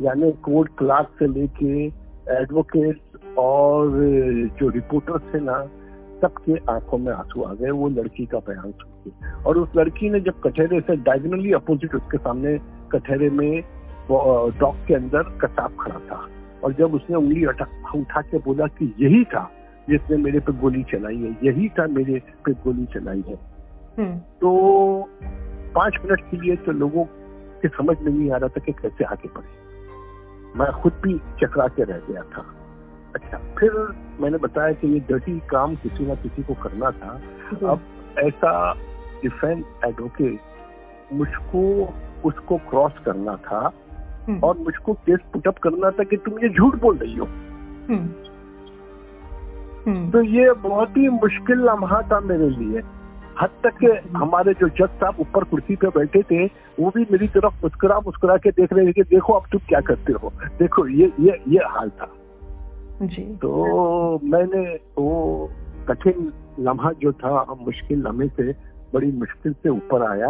यानी 0.00 0.30
कोर्ट 0.42 0.76
क्लार्क 0.78 1.08
से 1.18 1.26
लेके 1.28 1.86
एडवोकेट 2.32 3.36
और 3.38 3.90
जो 4.60 4.68
रिपोर्टर्स 4.68 5.34
थे 5.34 5.40
ना 5.40 5.62
सबके 6.22 6.56
आँखों 6.72 6.98
में 6.98 7.12
आँसू 7.12 7.42
आ 7.42 7.52
गए। 7.54 7.70
वो 7.70 7.88
लड़की 7.88 8.26
का 8.26 8.38
बयान 8.38 8.70
सुन 8.72 8.89
के 9.06 9.10
और 9.44 9.58
उस 9.58 9.68
लड़की 9.76 10.10
ने 10.10 10.20
जब 10.20 10.40
कचहरे 10.46 10.80
से 10.80 10.96
डायगनली 10.96 11.52
अपोजिट 11.52 11.94
उसके 11.94 12.18
सामने 12.18 12.58
कचहरे 12.92 13.30
में 13.30 13.60
डॉक 14.58 14.84
के 14.88 14.94
अंदर 14.94 15.22
कसाब 15.42 15.76
खड़ा 15.80 15.98
था। 16.10 16.26
और 16.64 16.72
जब 16.72 16.94
उसने 16.94 17.16
उंगली 17.16 17.44
उठा 17.46 18.20
के 18.20 18.38
बोला 18.38 18.66
कि 18.78 18.94
यही 19.00 19.24
था 19.24 19.50
जिसने 19.88 20.16
मेरे 20.16 20.40
पे 20.40 20.52
गोली 20.52 20.82
चलाई 20.82 21.16
है 21.16 21.30
यही 21.44 21.68
था 21.68 21.86
मेरे 21.86 22.20
पे 22.44 22.52
गोली 22.64 22.84
चलाई 22.86 23.24
है। 23.28 23.38
हम्म। 23.98 24.18
तो 24.40 24.50
पाँच 25.74 25.96
मिनट 26.04 26.20
के 26.20 26.36
लिए 26.36 26.56
तो 26.56 26.72
लोगों 26.72 27.04
के 27.62 27.68
समझ 27.68 27.96
में 28.00 28.12
नहीं 28.12 28.30
आ 28.30 28.36
रहा 28.36 28.48
था 28.48 28.60
कि 28.60 28.72
कैसे 28.72 29.04
आगे 29.04 29.28
बढ़े। 29.28 30.58
मैं 30.58 30.70
खुद 30.82 30.92
भी 31.02 31.18
चकरा 31.40 31.66
के 31.68 31.84
रह 31.84 32.00
गया 32.10 32.22
था। 32.34 32.44
अच्छा 33.14 33.38
फिर 33.58 33.72
मैंने 34.20 34.38
बताया 34.38 34.72
कि 34.72 34.88
ये 34.88 35.00
डर्टी 35.08 35.38
काम 35.50 35.74
किसी 35.74 36.06
ना 36.06 36.14
किसी 36.14 36.42
को 36.42 36.54
करना 36.54 36.90
था। 36.90 37.20
अब 37.70 37.80
ऐसा 38.18 38.52
डिफेंस 39.22 39.64
एडवोकेट 39.84 41.12
मुझको 41.12 41.62
उसको 42.24 42.56
क्रॉस 42.70 42.98
करना 43.04 43.36
था 43.44 43.60
हम्म। 44.28 44.38
और 44.40 44.58
मुझको 44.58 44.92
केस 45.06 45.20
पुटअप 45.32 45.58
करना 45.58 45.90
था 45.90 46.04
कि 46.04 46.16
तुम 46.18 46.38
ये 46.38 46.48
झूठ 46.48 46.74
बोल 46.80 46.96
रही 46.96 47.16
हो 47.16 47.24
हम्म। 47.88 48.08
हम्म। 49.86 50.10
तो 50.10 50.22
ये 50.22 50.52
बहुत 50.62 50.96
ही 50.96 51.08
मुश्किल 51.08 51.60
लम्हा 51.60 52.00
था 52.02 52.20
मेरे 52.22 52.48
लिए 52.50 52.82
हद 53.40 53.50
तक 53.64 53.76
के 53.76 53.92
हमारे 54.14 54.52
जो 54.54 54.68
जज 54.70 54.98
साहब 55.00 55.20
ऊपर 55.20 55.44
कुर्सी 55.44 55.76
पे 55.76 55.88
बैठे 55.88 56.22
थे 56.22 56.44
वो 56.80 56.90
भी 56.96 57.06
मेरी 57.10 57.28
तरफ़ 57.28 57.62
मुस्कुरा 57.62 57.98
मुस्कुरा 58.06 58.36
के 58.36 58.50
देख 58.50 58.72
रहे 58.72 58.86
थे 58.86 58.92
कि 58.92 59.02
देखो 59.10 59.32
अब 59.32 59.46
तुम 59.52 59.60
क्या 59.68 59.80
करते 59.82 60.12
हो 60.12 60.32
देखो 60.58 60.86
ये 60.90 61.12
ये 61.20 61.40
ये 61.48 61.64
हाल 61.68 61.90
था 62.00 62.12
जी 63.02 63.22
तो 63.42 64.20
मैंने 64.24 64.64
वो 64.98 65.50
कठिन 65.88 66.32
लम्हा 66.60 66.90
जो 67.02 67.12
था 67.14 67.44
मुश्किल 67.60 68.02
लम्हे 68.02 68.28
से 68.30 68.52
बड़ी 68.94 69.12
मुश्किल 69.12 69.52
से 69.52 69.68
ऊपर 69.68 70.02
आया 70.02 70.28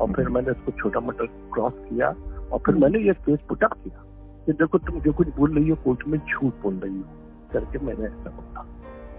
और 0.00 0.12
फिर 0.12 0.28
मैंने 0.28 0.50
उसको 0.50 0.72
छोटा 0.72 1.00
मोटा 1.00 1.24
क्रॉस 1.24 1.72
किया 1.78 2.08
और 2.52 2.58
फिर 2.58 2.74
मैंने 2.74 2.98
ये 2.98 3.12
केस 3.12 3.38
पुटअप 3.48 3.72
किया 3.72 4.04
कि 4.46 4.52
देखो 4.52 4.78
तुम 4.78 5.00
जो 5.00 5.12
कुछ 5.12 5.28
बोल 5.36 5.54
रही 5.56 5.68
हो 5.68 5.76
कोर्ट 5.76 6.06
में 6.08 6.18
झूठ 6.18 6.52
बोल 6.62 6.74
रही 6.74 6.96
हो 6.96 7.04
करके 7.52 7.78
मैंने 7.78 8.04
ऐसा 8.04 8.30
बोला। 8.30 8.66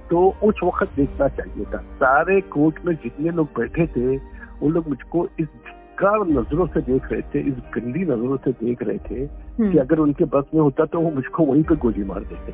तो 0.10 0.34
उस 0.44 0.56
वक्त 0.64 0.96
देखना 0.96 1.28
चाहिए 1.28 1.66
था। 1.66 1.78
सारे 1.78 2.42
कोर्ट 2.42 2.86
में 2.86 2.96
जितने 2.96 3.32
लोग 3.32 3.48
बैठे 3.58 3.88
थे 3.88 4.18
वो 4.62 4.70
लोग 4.70 4.88
मुझको 4.88 5.28
इस 5.40 5.48
धिक्कार 5.48 6.28
नज़रों 6.28 6.68
से 6.68 6.82
देख 6.82 7.12
रहे 7.12 7.22
थे 7.22 7.40
इस 7.40 7.54
गंदी 7.78 8.00
नज़रों 8.00 8.38
से 8.38 8.52
देख 8.52 8.84
रहे 8.84 8.98
थे 8.98 9.28
कि 9.28 9.64
हम्म। 9.64 9.80
अगर 9.80 10.00
उनके 10.00 10.26
बस 10.26 10.46
में 10.56 10.62
होता 10.62 10.86
तो 10.86 11.00
वो 11.00 11.12
मुझको 11.12 11.46
वहीं 11.46 11.64
पे 11.64 11.76
गोली 11.76 12.04
मार 12.04 12.20
देते। 12.20 12.52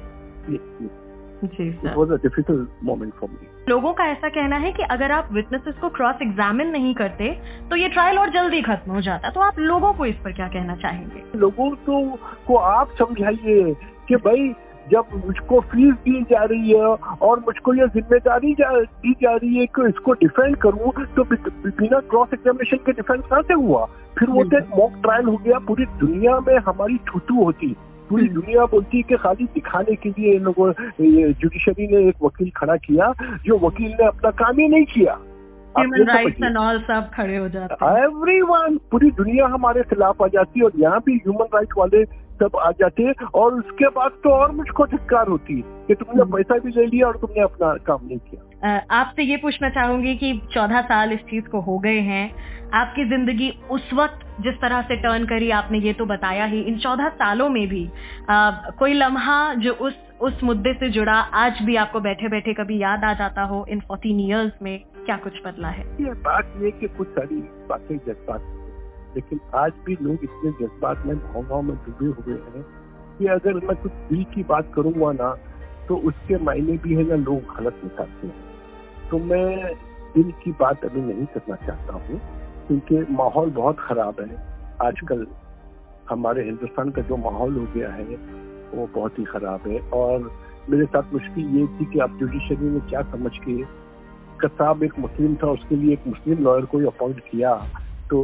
जी 1.43 1.71
sir 1.71 2.15
difficult 2.15 2.69
moment 2.83 3.13
for 3.13 3.29
me 3.29 3.47
लोगों 3.69 3.93
का 3.93 4.05
ऐसा 4.05 4.29
कहना 4.29 4.55
है 4.55 4.71
कि 4.71 4.83
अगर 4.83 5.11
आप 5.11 5.29
विटनेसेस 5.31 5.75
को 5.75 5.89
क्रॉस 5.89 6.15
एग्जामिन 6.21 6.67
नहीं 6.67 6.93
करते 6.95 7.41
तो 7.69 7.75
ये 7.75 7.89
ट्रायल 7.89 8.19
और 8.19 8.29
जल्दी 8.29 8.61
खत्म 8.61 8.91
हो 8.91 9.01
जाता। 9.01 9.29
तो 9.29 9.39
आप 9.39 9.59
लोगों 9.59 9.93
को 9.93 10.05
इस 10.05 10.15
पर 10.15 10.31
क्या 10.31 10.47
कहना 10.47 10.75
चाहेंगे? 10.75 11.23
लोगों 11.35 11.75
तो 11.75 12.17
को 12.47 12.55
आप 12.55 12.89
समझाइए 12.91 13.75
कि 14.07 14.15
भाई 14.15 14.55
जब 14.91 15.03
मुझको 15.25 15.59
फ़ीस 15.59 15.93
दी 15.93 16.23
जा 16.23 16.43
रही 16.43 16.71
है 16.71 16.85
और 17.21 17.39
मुझको 17.39 17.73
ये 17.73 17.87
ज़िम्मेदारी 17.87 18.53
जा- 18.53 18.85
दी 18.85 19.13
जा 19.13 19.35
रही 19.35 19.57
है 19.57 19.65
कि 19.65 19.87
इसको 19.87 20.13
डिफेंड 20.13 20.55
करूँ 20.55 21.05
तो 21.15 21.23
बिना 21.23 21.99
क्रॉस 21.99 22.27
एग्जामिनेशन 22.33 22.77
के 22.77 22.91
डिफेंस 22.91 23.21
कहाँ 23.29 23.41
से 23.41 23.53
हुआ? 23.53 23.85
फिर 24.19 24.29
वो 24.29 24.43
तो 24.43 24.57
मॉक 24.57 24.93
ट्रायल 25.01 25.25
हो 25.25 25.37
गया 25.37 25.59
पूरी 25.59 25.85
दुनिया 25.85 26.39
में 26.39 26.57
हमारी 26.57 26.97
छूतू 26.97 27.43
होती। 27.43 27.75
पूरी 28.09 28.25
हम्म। 28.25 28.33
दुनिया 28.33 28.65
बोलती 28.65 28.97
है 28.97 29.03
कि 29.03 29.15
खाली 29.17 29.45
दिखाने 29.53 29.95
के 29.95 30.09
लिए 30.09 30.33
इन 30.35 30.43
लोगों 30.43 30.71
जुडिशरी 31.33 31.87
ने 31.87 32.07
एक 32.09 32.23
वकील 32.23 32.51
खड़ा 32.57 32.75
किया 32.79 33.13
जो 33.45 33.57
वकील 33.59 33.91
ने 33.91 34.05
अपना 34.07 34.31
काम 34.35 34.59
ही 34.59 34.67
नहीं 34.67 34.85
किया 34.93 35.17
हो 37.37 37.47
हैं 37.81 38.03
एवरीवन 38.03 38.77
पूरी 38.91 39.11
दुनिया 39.13 39.47
हमारे 39.47 39.83
खिलाफ 39.83 40.21
आ 40.21 40.27
जाती 40.27 40.59
है 40.59 40.65
और 40.65 40.79
यहाँ 40.79 40.99
भी 40.99 41.15
ह्यूमन 41.17 41.55
राइट 41.55 41.77
वाले 41.77 42.03
सब 42.39 42.55
आ 42.57 42.71
जाते 42.71 43.03
हैं 43.03 43.27
और 43.35 43.53
उसके 43.53 43.89
बाद 43.91 44.19
तो 44.23 44.29
और 44.31 44.51
मुझको 44.51 44.85
धिक्कार 44.87 45.27
होती 45.27 45.55
है 45.55 45.85
कि 45.87 45.95
तुमने 45.95 46.21
हम्म। 46.21 46.35
पैसा 46.35 46.57
भी 46.57 46.71
ले 46.71 46.85
लिया 46.85 47.07
और 47.07 47.17
तुमने 47.17 47.43
अपना 47.43 47.73
काम 47.87 48.05
नहीं 48.05 48.17
किया 48.19 48.46
आपसे 48.65 49.23
ये 49.23 49.37
पूछना 49.37 49.69
चाहूँगी 49.69 50.15
कि 50.15 50.41
चौदह 50.53 50.81
साल 50.81 51.11
इस 51.13 51.19
चीज़ 51.19 51.45
को 51.45 51.59
हो 51.61 51.77
गए 51.79 51.99
हैं। 51.99 52.31
आपकी 52.73 53.03
ज़िंदगी 53.09 53.49
उस 53.71 53.89
वक्त 53.93 54.25
जिस 54.41 54.53
तरह 54.61 54.81
से 54.81 54.95
टर्न 54.95 55.25
करी 55.25 55.49
आपने 55.51 55.79
ये 55.79 55.93
तो 55.93 56.05
बताया 56.05 56.45
ही 56.45 56.61
इन 56.61 56.77
चौदह 56.77 57.09
सालों 57.09 57.49
में 57.49 57.67
भी 57.67 57.85
अ, 58.29 58.69
कोई 58.79 58.93
लम्हा 58.93 59.53
जो 59.53 59.73
उस 59.73 59.93
उस 60.21 60.43
मुद्दे 60.43 60.73
से 60.73 60.89
जुड़ा 60.89 61.13
आज 61.13 61.61
भी 61.61 61.75
आपको 61.75 61.99
बैठे 61.99 62.27
बैठे 62.29 62.53
कभी 62.53 62.77
याद 62.81 63.03
आ 63.03 63.13
जाता 63.13 63.41
हो 63.43 63.65
इन 63.69 63.79
फोर्टीन 63.79 64.19
ईयर्स 64.19 64.51
में 64.61 64.79
क्या 65.05 65.17
कुछ 65.17 65.33
बदला 65.45 65.67
है? 65.67 65.83
ये 66.01 66.13
बात 66.13 66.53
ये 66.61 66.71
कि 66.71 66.87
कुछ 66.87 67.07
सारी 67.07 67.35
बातें 67.69 67.97
जज्बात 67.97 68.41
लेकिन 69.15 69.39
आज 69.55 69.71
भी 69.85 69.97
लोग 70.01 70.23
इतने 70.23 70.51
जज्बात 70.51 71.03
में 71.05 71.15
भावनाओं 71.17 71.61
में 71.61 71.75
डूबे 71.75 72.05
हुए 72.05 72.39
हैं 72.55 72.63
कि 73.19 73.27
अगर 73.27 73.53
मैं 73.53 73.75
कुछ 73.75 73.91
दिल 73.91 74.23
की 74.23 74.43
बात 74.43 74.71
करूँगा 74.75 75.11
ना 75.11 75.29
तो 75.87 75.95
उसके 75.95 76.37
मायने 76.43 76.77
भी 76.77 76.95
है 76.95 77.03
ना 77.09 77.15
लोग 77.15 77.55
गलत 77.57 77.81
निकालते 77.83 78.27
हैं। 78.27 78.46
तो 79.11 79.17
मैं 79.19 79.73
दिल 80.13 80.31
की 80.43 80.51
बात 80.59 80.85
अभी 80.85 81.01
नहीं 81.01 81.25
करना 81.33 81.55
चाहता 81.57 81.93
हूँ, 81.95 82.19
क्योंकि 82.67 83.13
माहौल 83.13 83.49
बहुत 83.51 83.79
खराब 83.79 84.19
है। 84.21 84.35
आजकल 84.81 85.25
हमारे 86.09 86.43
हिंदुस्तान 86.43 86.89
का 86.89 87.01
जो 87.01 87.17
माहौल 87.17 87.57
हो 87.57 87.65
गया 87.75 87.89
है, 87.91 88.05
वो 88.73 88.87
बहुत 88.95 89.19
ही 89.19 89.23
खराब 89.25 89.67
है। 89.67 89.79
और 89.93 90.31
मेरे 90.69 90.85
साथ 90.85 91.13
मुश्किल 91.13 91.57
ये 91.57 91.65
थी 91.69 91.85
कि 91.85 91.99
आप 91.99 92.17
जुडिशरी 92.19 92.69
में 92.69 92.79
क्या 92.89 93.01
समझ 93.11 93.31
के 93.37 93.61
कसाब 94.39 94.83
एक 94.83 94.99
मुस्लिम 94.99 95.35
था, 95.35 95.47
उसके 95.49 95.75
लिए 95.75 95.93
एक 95.93 96.07
मुस्लिम 96.07 96.43
लॉयर 96.43 96.65
को 96.65 96.85
अपॉइंट 96.87 97.19
किया 97.29 97.55
तो 98.09 98.17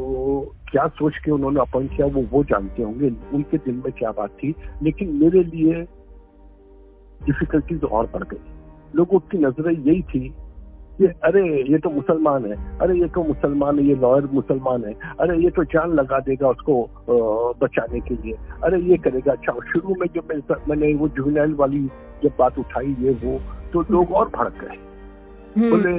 क्या 0.68 0.88
सोच 0.90 1.18
के 1.18 1.32
उन्होंने 1.32 1.60
अपॉइंट 1.60 1.96
किया, 1.96 2.06
वो 2.08 2.22
वो 2.32 2.44
जानते 2.44 2.84
होंगे, 2.84 3.10
उनके 3.34 3.58
दिल 3.58 3.76
में 3.76 3.92
क्या 3.94 4.12
बात 4.12 4.30
थी। 4.34 4.54
लेकिन 4.84 5.10
मेरे 5.16 5.44
लिए 5.46 5.82
डिफिकल्टीज 7.22 7.84
और 7.84 8.10
बढ़ 8.14 8.24
गई। 8.24 8.96
लोगों 8.96 9.20
की 9.22 9.38
नज़रें 9.38 9.74
यही 9.74 10.02
थी 10.04 10.30
कि 11.04 11.20
अरे 11.24 11.72
ये 11.72 11.78
तो 11.78 11.90
मुसलमान 11.90 12.46
है। 12.46 12.80
अरे 12.80 13.00
ये 13.00 13.06
तो 13.06 13.24
मुसलमान 13.24 13.80
है 13.80 13.86
ये 13.86 13.96
लॉयर 13.96 14.30
मुसलमान 14.34 14.86
है। 14.86 14.94
अरे 15.20 15.44
ये 15.44 15.50
तो 15.50 15.64
जान 15.64 15.94
लगा 15.94 16.20
देगा 16.20 16.50
उसको 16.50 16.90
बचाने 17.62 18.00
के 18.00 18.16
लिए। 18.16 18.38
अरे 18.64 18.80
ये 18.82 18.98
करेगा 18.98 19.32
अच्छा 19.32 19.54
शुरू 19.54 19.96
में 20.00 20.08
जब 20.16 20.28
मैं- 20.34 20.70
मैंने 20.70 20.94
वो 20.94 21.08
जुवेनाइल 21.08 21.54
वाली 21.54 21.80
जब 22.24 22.32
बात 22.40 22.60
उठाई 22.60 22.96
ये 23.00 23.12
वो 23.12 23.40
तो 23.74 23.82
लोग 23.92 24.12
और 24.12 24.30
भड़क 24.30 24.54
गए। 24.62 24.78
हम्म, 25.58 25.70
बोले 25.70 25.94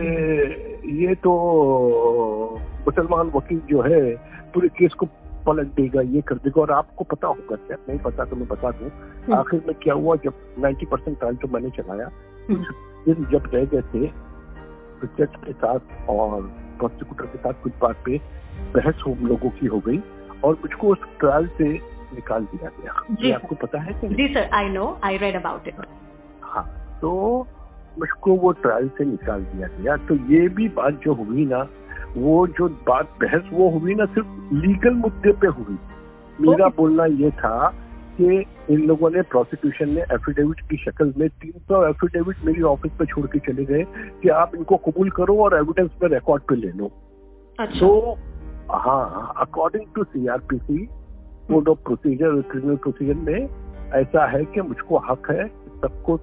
ये 1.06 1.14
तो 1.14 1.32
मुसलमान 2.60 3.32
वकील 3.36 3.60
जो 3.70 3.80
है 3.80 4.16
पूरे 4.54 4.68
केस 4.68 4.92
को 4.94 5.06
पलट 5.46 5.66
देगा 5.66 6.00
ये 6.00 6.20
कर 6.20 6.34
देगा 6.34 6.60
और 6.60 6.70
आपको 6.70 7.04
पता 7.04 7.28
होगा 7.28 7.56
क्या 7.56 7.76
नहीं 7.88 7.98
पता 7.98 8.24
तो 8.24 8.36
मैं 8.36 8.48
बता 8.48 8.70
दूँ 8.70 8.90
आखिर 9.34 9.62
में 9.66 9.76
क्या 9.82 9.94
हुआ 9.94 10.16
जब 10.16 10.32
90 10.58 10.86
परसेंट 10.86 11.18
ट्रायल 11.18 11.36
तो 11.36 11.48
मैंने 11.48 11.70
चलाया। 11.70 12.10
हम्म, 12.50 12.64
दिन 13.06 13.26
जब 13.30 13.42
रह 13.54 13.64
गए 13.64 13.80
थे 13.80 14.06
तो 15.04 15.24
जज 15.24 15.36
के 15.44 15.52
साथ 15.52 16.08
और 16.08 16.42
प्रोसिक्यूटर 16.78 17.26
के 17.26 17.38
साथ 17.38 17.62
कुछ 17.62 17.72
बात 17.82 17.96
पे 18.04 18.18
बहस 18.74 19.02
हम 19.06 19.26
लोगों 19.26 19.50
की 19.50 19.66
हो 19.66 19.78
गई 19.78 19.98
और 20.44 20.54
मुझको 20.54 20.88
उस 20.88 20.98
ट्रायल 21.20 21.46
से 21.58 21.68
निकाल 22.14 22.44
दिया 22.44 22.70
गया। 22.80 23.02
जी 23.10 23.30
आपको 23.30 23.54
पता 23.54 23.80
है 23.80 23.92
कि 23.92 24.08
जी 24.08 24.28
sir 24.34 24.48
I 24.54 24.68
know 24.68 24.86
I 25.04 25.16
read 25.16 25.36
about 25.36 25.68
it 25.68 25.74
हाँ 26.42 26.64
तो 27.02 27.12
मुझको 27.98 28.34
वो 28.34 28.52
ट्रायल 28.52 28.88
से 28.88 29.04
निकाल 29.04 29.42
दिया 29.44 29.68
गया। 29.78 29.96
तो 29.96 30.14
ये 30.14 30.48
भी 30.48 30.68
बात 30.68 31.00
जो 31.04 31.14
हुई 31.14 31.44
ना 31.46 31.66
वो 32.16 32.46
जो 32.58 32.68
बात 32.88 33.16
बहस 33.22 33.48
वो 33.52 33.68
हुई 33.70 33.94
ना 33.94 34.04
सिर्फ़ 34.04 34.54
लीगल 34.54 34.94
मुद्दे 34.94 35.32
पे 35.32 35.46
हुई। 35.48 35.78
मेरा 36.40 36.68
बोलना 36.68 37.04
ये 37.04 37.30
था 37.30 37.56
कि 38.20 38.44
इन 38.70 38.80
लोगों 38.80 39.10
ने 39.10 39.22
प्रोसिक्यूशन 39.22 39.88
ने 39.88 40.00
एफिडेविट 40.00 40.60
की 40.60 40.76
शक्ल 40.76 41.14
में 41.16 41.28
300 41.28 41.88
एफिडेविट 41.88 42.36
मेरी 42.44 42.62
ऑफ़िस 42.62 42.92
पे 42.92 43.06
छोड़ 43.06 43.26
के 43.26 43.38
चले 43.38 43.64
गए 43.64 43.84
कि 44.22 44.28
आप 44.28 44.54
इनको 44.54 44.76
कबूल 44.76 45.10
करो 45.10 45.36
और 45.36 45.56
एविडेंस 45.56 45.90
में 46.02 46.08
रिकॉर्ड 46.10 46.42
पे 46.42 46.56
ले 46.56 46.72
लो। 46.72 46.90
अच्छा। 47.60 47.80
तो 47.80 48.18
हाँ 48.70 49.34
according 49.36 49.84
to 49.94 50.04
C 50.04 50.20
CRPC 50.20 50.78
code 51.48 51.68
of 51.68 51.78
procedure 51.78 52.40
criminal 52.42 52.76
procedure 52.76 53.14
में 53.14 53.48
ऐसा 53.92 54.26
है 54.26 54.44
कि 54.44 54.60
मुझको 54.60 54.98
हक 54.98 55.30
है 55.30 55.48
सबको 55.82 56.16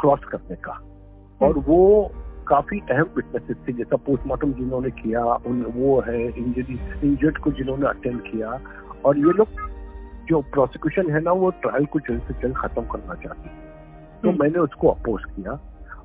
क्रॉस 0.00 0.20
करने 0.24 0.56
का। 0.56 0.80
और 1.42 1.58
वो 1.58 2.10
काफ़ी 2.48 2.80
अहम 2.90 3.06
विटनेसेस 3.16 3.56
थे 3.68 3.72
जैसा 3.72 3.96
पोस्टमार्टम 3.96 4.52
जिन्होंने 4.52 4.90
किया 4.90 5.24
उन 5.24 5.62
वो 5.76 6.00
है 6.00 6.22
इंजरी 6.26 6.78
इंजर्ड 7.08 7.38
को 7.38 7.50
जिन्होंने 7.50 7.86
अटेंड 7.86 8.20
किया। 8.20 8.60
और 9.04 9.18
ये 9.18 9.24
लोग 9.24 9.67
जो 10.28 10.40
प्रोसिक्यूशन 10.52 11.10
है 11.10 11.20
ना 11.20 11.32
वो 11.32 11.50
ट्रायल 11.62 11.86
को 11.86 12.00
जल्द 12.00 12.22
से 12.28 12.34
जल्द 12.42 12.56
खत्म 12.56 12.82
करना 12.82 13.14
चाहती 13.14 13.48
है। 13.48 13.66
तो 14.22 14.28
हम्म। 14.28 14.42
मैंने 14.42 14.58
उसको 14.58 14.88
अपोज 14.88 15.24
किया 15.24 15.58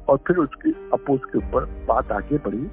और 0.09 0.17
फिर 0.27 0.37
उसके 0.37 0.71
अपोज 0.93 1.19
के 1.31 1.37
ऊपर 1.37 1.65
बात 1.87 2.11
आगे 2.11 2.37
बढ़ी 2.37 2.69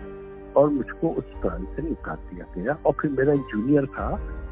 और 0.57 0.69
मुझको 0.69 1.09
उस 1.09 1.25
ट्रायल 1.43 1.65
से 1.77 1.83
निकाल 1.83 2.17
दिया 2.31 2.47
गया 2.57 2.77
और 2.87 2.93
फिर 3.01 3.11
मेरा 3.11 3.33
एक 3.33 3.41
जूनियर 3.53 3.87
था 3.87 4.09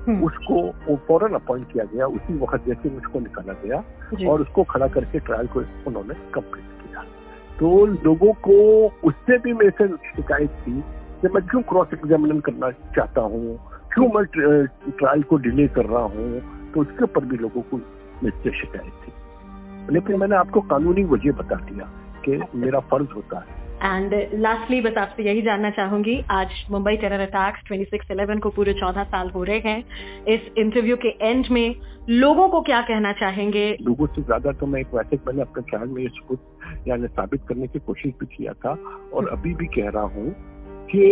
हम्म, 0.07 0.25
उसको 0.25 0.61
वो 0.89 0.97
फ़ौरन 1.09 1.35
अपॉइंट 1.35 1.73
किया 1.73 1.85
गया 1.85 2.07
उसी 2.07 2.39
वक्त 2.39 2.67
जैसे 2.67 2.91
मुझको 2.91 3.21
निकाला 3.21 3.53
गया 3.65 3.83
और 4.31 4.41
उसको 4.41 4.65
खड़ा 4.65 4.87
करके 4.89 5.19
ट्रायल 5.21 5.47
को 5.47 5.61
उन्होंने 5.87 6.15
कंप्लीट 6.35 6.83
किया। 6.83 7.03
तो 7.59 7.87
लोगों 7.87 8.33
को 8.47 8.55
उससे 9.09 9.39
भी 9.39 9.53
मेरे 9.53 9.71
से 9.71 9.89
शिकायत 10.17 10.51
थी 10.67 10.81
कि 11.23 11.29
मैं 11.29 11.47
क्यों 11.47 11.63
क्रॉस 11.63 11.95
एग्जामिनेशन 11.95 12.41
करना 12.41 12.71
चाहता 12.97 13.21
हूँ 13.21 13.59
क्यों 13.95 14.09
मैं 14.15 14.25
ट्रायल 14.91 15.23
को 15.23 15.37
डिले 15.37 15.67
कर 15.69 15.85
रहा 15.85 16.03
हूँ 16.03 16.58
तो 16.79 16.83
उसके 16.83 17.05
ऊपर 17.05 17.25
भी 17.25 17.37
लोगों 17.37 17.63
को 17.63 17.77
मेरे 18.25 18.51
शिकायत 18.51 18.93
थी। 19.05 19.95
लेकिन 19.95 20.19
मैंने 20.21 20.37
आपको 20.37 20.61
कानूनी 20.61 21.05
वजह 21.05 21.33
बता 21.33 21.57
दिया 21.57 21.87
कि 22.25 22.43
मेरा 22.55 22.81
फ़र्ज़ 22.81 23.13
होता 23.15 23.39
है। 23.39 23.57
एंड 23.79 24.15
लास्टली 24.35 24.81
बस 24.81 24.97
आपसे 24.99 25.23
यही 25.23 25.43
जानना 25.43 25.71
चाहूँगी 25.71 26.25
आज 26.31 26.49
मुंबई 26.71 26.97
टेरर 26.97 27.21
अटैक्स 27.21 27.61
26/11 27.69 28.41
को 28.41 28.51
पूरे 28.51 28.73
14 28.75 29.05
साल 29.05 29.31
हो 29.31 29.43
रहे 29.45 29.59
हैं। 29.59 30.25
इस 30.25 30.49
इंटरव्यू 30.59 30.97
के 30.97 31.09
एंड 31.23 31.47
में 31.51 31.75
लोगों 32.09 32.49
को 32.49 32.61
क्या 32.61 32.81
कहना 32.81 33.13
चाहेंगे? 33.13 33.67
लोगों 33.83 34.07
से 34.07 34.23
ज़्यादा 34.23 34.53
तो 34.53 34.67
मैं 34.67 34.81
एक 34.81 34.95
वैसे 34.95 35.17
मैंने 35.27 35.43
अपने 35.43 35.63
ख्याल 35.63 35.89
में 35.89 36.03
इसको 36.05 36.37
यानी 36.89 37.07
साबित 37.09 37.47
करने 37.49 37.67
की 37.67 37.79
कोशिश 37.79 38.13
भी 38.21 38.27
किया 38.37 38.53
था 38.53 38.79
और 39.13 39.29
अभी 39.29 39.55
भी 39.55 39.67
कह 39.67 39.89
रहा 39.89 40.05
हूँ 40.17 40.35
कि 40.91 41.05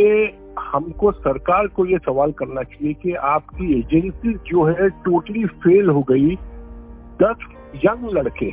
हमको 0.58 1.10
सरकार 1.12 1.66
को 1.66 1.86
ये 1.86 1.98
सवाल 1.98 2.32
करना 2.32 2.62
चाहिए 2.62 2.92
कि 3.02 3.12
आपकी 3.30 3.78
एजेंसी 3.78 4.32
जो 4.46 4.64
है 4.64 4.88
टोटली 5.04 5.44
फेल 5.64 5.88
हो 5.88 6.02
गई। 6.02 6.34
दस 7.22 7.46
यंग 7.84 8.10
लड़के 8.12 8.50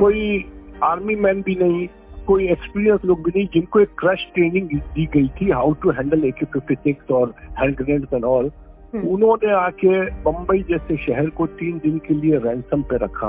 कोई 0.00 0.44
आर्मी 0.84 1.16
मैन 1.16 1.42
भी 1.42 1.54
नहीं 1.54 1.86
कोई 2.26 2.48
एक्सपीरियंस 2.48 3.04
लोग 3.04 3.22
भी 3.24 3.30
नहीं 3.36 3.46
जिनको 3.54 3.80
एक 3.80 3.88
क्रश 3.98 4.26
ट्रेनिंग 4.34 4.68
दी 4.94 5.06
गई 5.06 5.28
थी 5.40 5.50
how 5.50 5.72
to 5.72 5.90
handle 5.90 6.24
A 6.24 6.30
K 6.30 6.46
fifty 6.46 6.74
six 6.74 7.10
और 7.10 7.34
हैंड 7.60 7.76
ग्रेनेड 7.76 8.14
एंड 8.14 8.24
ऑल 8.24 8.50
उन्होंने 8.94 9.52
आके 9.52 10.00
बम्बई 10.22 10.62
जैसे 10.70 10.96
शहर 10.96 11.28
को 11.30 11.46
तीन 11.58 11.78
दिन 11.78 11.98
के 11.98 12.14
लिए 12.14 12.38
रैंसम 12.44 12.82
पे 12.82 12.96
रखा। 12.96 13.28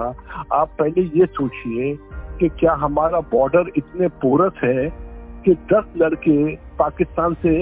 आप 0.53 0.75
पहले 0.79 1.01
ये 1.19 1.25
सोचिए 1.25 1.95
कि 2.39 2.49
क्या 2.59 2.73
हमारा 2.73 3.19
बॉर्डर 3.31 3.71
इतने 3.77 4.07
पोरस 4.23 4.53
है 4.63 4.89
कि 5.45 5.53
दस 5.73 5.93
लड़के 5.97 6.37
पाकिस्तान 6.81 7.33
से 7.43 7.53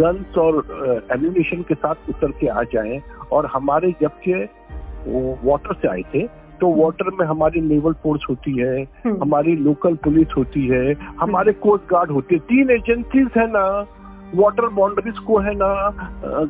गन्स 0.00 0.38
और 0.38 1.08
एम्यूनेशन 1.12 1.62
के 1.68 1.74
साथ 1.74 2.08
उतर 2.08 2.30
के 2.40 2.46
आ 2.48 2.62
जाएँ 2.74 3.00
और 3.32 3.46
हमारे 3.54 3.94
जबकि 4.02 4.44
वाटर 5.48 5.74
से 5.74 5.88
आए 5.88 6.02
थे 6.14 6.26
तो 6.60 6.68
वाटर 6.74 7.10
में 7.18 7.26
हमारी 7.26 7.60
नेवल 7.60 7.92
फोर्स 8.02 8.24
होती 8.28 8.52
है 8.58 8.82
हम्म। 8.82 9.16
हमारी 9.22 9.54
लोकल 9.56 9.94
पुलिस 10.04 10.36
होती 10.36 10.66
है 10.66 10.92
हमारे 11.20 11.52
कोस्ट 11.64 11.84
गार्ड 11.90 12.10
होती 12.10 12.34
है। 12.34 12.40
तीन 12.50 12.70
एजेंसीज 12.70 13.28
है 13.36 13.46
ना 13.52 13.64
वाटर 14.34 14.66
बाउंड्रीज 14.76 15.18
को 15.26 15.38
है 15.38 15.54
ना 15.54 15.70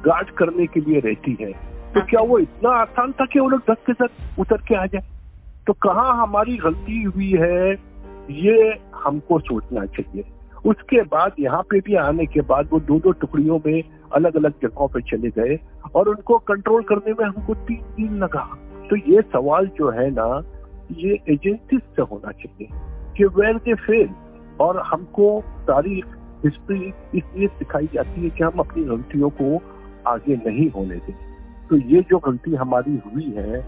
गार्ड 0.06 0.30
करने 0.38 0.66
के 0.66 0.80
लिए 0.80 1.00
रहती 1.00 1.36
है। 1.40 1.50
तो 1.94 2.00
हाँ। 2.00 2.06
क्या 2.10 2.20
वो 2.20 2.38
इतना 2.38 2.70
आसान 2.80 3.12
था 3.12 3.24
कि 3.32 3.40
वो 3.40 3.48
लोग 3.48 3.62
दस 3.70 3.80
के 3.86 3.92
साथ 3.92 4.40
उतर 4.40 4.60
के 4.68 4.74
आ 4.74 4.84
जाए? 4.86 5.02
तो 5.66 5.72
कहाँ 5.82 6.12
हमारी 6.22 6.56
गलती 6.56 7.02
हुई 7.02 7.32
है 7.40 7.72
ये 8.42 8.56
हमको 9.04 9.38
सोचना 9.40 9.84
चाहिए। 9.86 10.24
उसके 10.64 11.02
बाद 11.12 11.34
यहाँ 11.40 11.62
पे 11.62 11.80
भी 11.80 11.94
आने 11.96 12.26
के 12.26 12.40
बाद 12.48 12.68
वो 12.72 12.78
दो 12.80 12.98
दो 13.00 13.12
टुकड़ियों 13.20 13.58
में 13.66 13.82
अलग 14.14 14.36
अलग 14.36 14.60
जगहों 14.62 14.88
पे 14.88 15.00
चले 15.10 15.30
गए 15.38 15.58
और 15.94 16.08
उनको 16.08 16.38
कंट्रोल 16.48 16.82
करने 16.82 17.12
में 17.12 17.24
हमको 17.24 17.54
तीन 17.54 17.82
दिन 17.96 18.18
लगा। 18.18 18.44
तो 18.90 18.96
ये 19.08 19.22
सवाल 19.32 19.66
जो 19.78 19.90
है 19.90 20.10
ना 20.10 20.26
ये 20.98 21.18
एजेंसी 21.30 21.78
से 21.78 22.02
होना 22.02 22.32
चाहिए 22.32 22.68
कि 23.16 23.24
वेर 23.36 23.56
दे 23.58 23.74
फेल 23.76 24.08
और 24.60 24.80
हमको 24.86 25.28
तारीख 25.66 26.06
हिस्ट्री 26.44 26.92
इसलिए 27.14 27.48
सिखाई 27.48 27.88
जाती 27.94 28.22
है 28.22 28.30
कि 28.30 28.44
हम 28.44 28.58
अपनी 28.58 28.84
गलतियों 28.84 29.30
को 29.40 29.60
आगे 30.06 30.36
नहीं 30.36 30.70
होने 30.70 30.96
दें। 30.96 31.14
तो 31.68 31.76
ये 31.88 32.00
जो 32.10 32.18
गलती 32.18 32.54
हमारी 32.54 33.00
हुई 33.06 33.30
है 33.36 33.58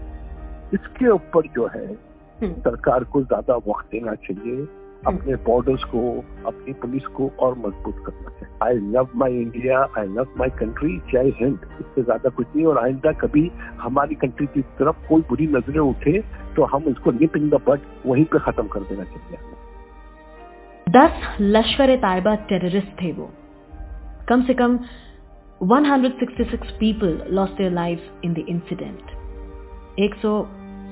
इसके 0.73 1.09
ऊपर 1.09 1.47
जो 1.55 1.67
है 1.75 1.85
हम्म। 1.85 2.53
सरकार 2.61 3.03
को 3.03 3.21
ज़्यादा 3.23 3.55
वक्त 3.67 3.91
देना 3.91 4.13
चाहिए। 4.23 4.65
अपने 5.07 5.35
बॉर्डर्स 5.45 5.83
को, 5.83 5.99
अपनी 6.47 6.73
पुलिस 6.75 7.05
को 7.15 7.29
और 7.39 7.57
मज़बूत 7.57 8.03
करना 8.05 8.29
चाहिए। 8.29 8.57
I 8.63 8.73
love 8.93 9.09
my 9.15 9.33
India 9.41 9.79
I 9.97 10.07
love 10.09 10.27
my 10.37 10.49
country 10.59 10.97
जय 11.11 11.31
हिंद। 11.39 11.59
इससे 11.79 12.03
ज़्यादा 12.03 12.29
कुछ 12.29 12.47
नहीं 12.55 12.65
और 12.65 12.77
आइंदा 12.79 13.11
कभी 13.21 13.49
हमारी 13.81 14.15
कंट्री 14.15 14.47
की 14.47 14.61
तरफ़ 14.79 15.07
कोई 15.09 15.21
बुरी 15.29 15.47
नज़रें 15.47 15.79
उठे 15.79 16.19
तो 16.55 16.63
हम 16.73 16.83
उसको 16.91 17.11
निप 17.11 17.37
इन 17.37 17.49
द 17.49 17.61
बट 17.67 17.79
वहीं 18.05 18.25
पे 18.25 18.39
खत्म 18.41 18.67
कर 18.67 18.79
देना 18.89 19.03
चाहिए। 19.05 19.37
दस 20.87 21.37
लश्कर 21.41 21.95
तायबा 22.01 22.35
टेररिस्ट 22.49 23.01
थे 23.01 23.11
वो। 23.11 23.29
कम 24.29 24.43
से 24.43 24.53
कम 24.53 24.77
166 25.65 26.71
people 26.79 27.19
lost 27.31 27.57
their 27.57 27.71
life 27.73 28.25
in 28.25 28.33
the 28.33 28.45
incident 28.49 29.99
एक 29.99 30.15
सौ 30.21 30.31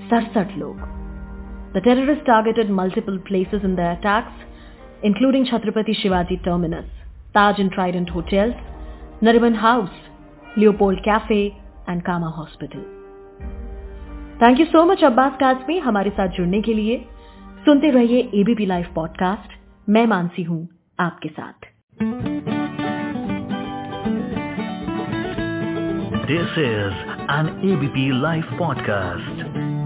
सड़सठ 0.10 0.58
लोग। 0.58 0.76
The 1.74 1.82
terrorists 1.82 2.24
targeted 2.26 2.70
multiple 2.70 3.18
places 3.20 3.64
in 3.64 3.76
their 3.76 3.94
attacks, 3.94 4.34
including 5.04 5.46
Chhatrapati 5.46 5.96
Shivaji 6.02 6.44
Terminus, 6.44 6.86
Taj 7.34 7.60
and 7.60 7.72
Trident 7.72 8.10
Hotels, 8.10 8.54
Nariman 9.22 9.56
House, 9.56 9.96
Leopold 10.56 11.04
Cafe, 11.04 11.58
and 11.88 12.06
Kama 12.06 12.30
Hospital. 12.32 12.84
Thank 14.42 14.60
you 14.60 14.66
so 14.66 14.84
much 14.86 15.04
Abbas 15.04 15.36
Kazmi 15.40 15.78
हमारे 15.80 16.10
साथ 16.10 16.28
जुड़ने 16.38 16.62
के 16.62 16.74
लिए 16.74 16.98
सुनते 17.66 17.90
रहिए 17.92 18.20
एबीपी 18.36 18.66
लाइव 18.66 18.88
पॉडकास्ट 18.96 19.54
मैं 19.90 20.06
मानसी 20.08 20.44
हूँ 20.44 20.68
आपके 21.00 21.30
साथ 21.40 21.72
This 26.28 26.54
is 26.58 27.00
an 27.30 27.50
ABP 27.70 28.10
Life 28.26 28.52
podcast. 28.60 29.83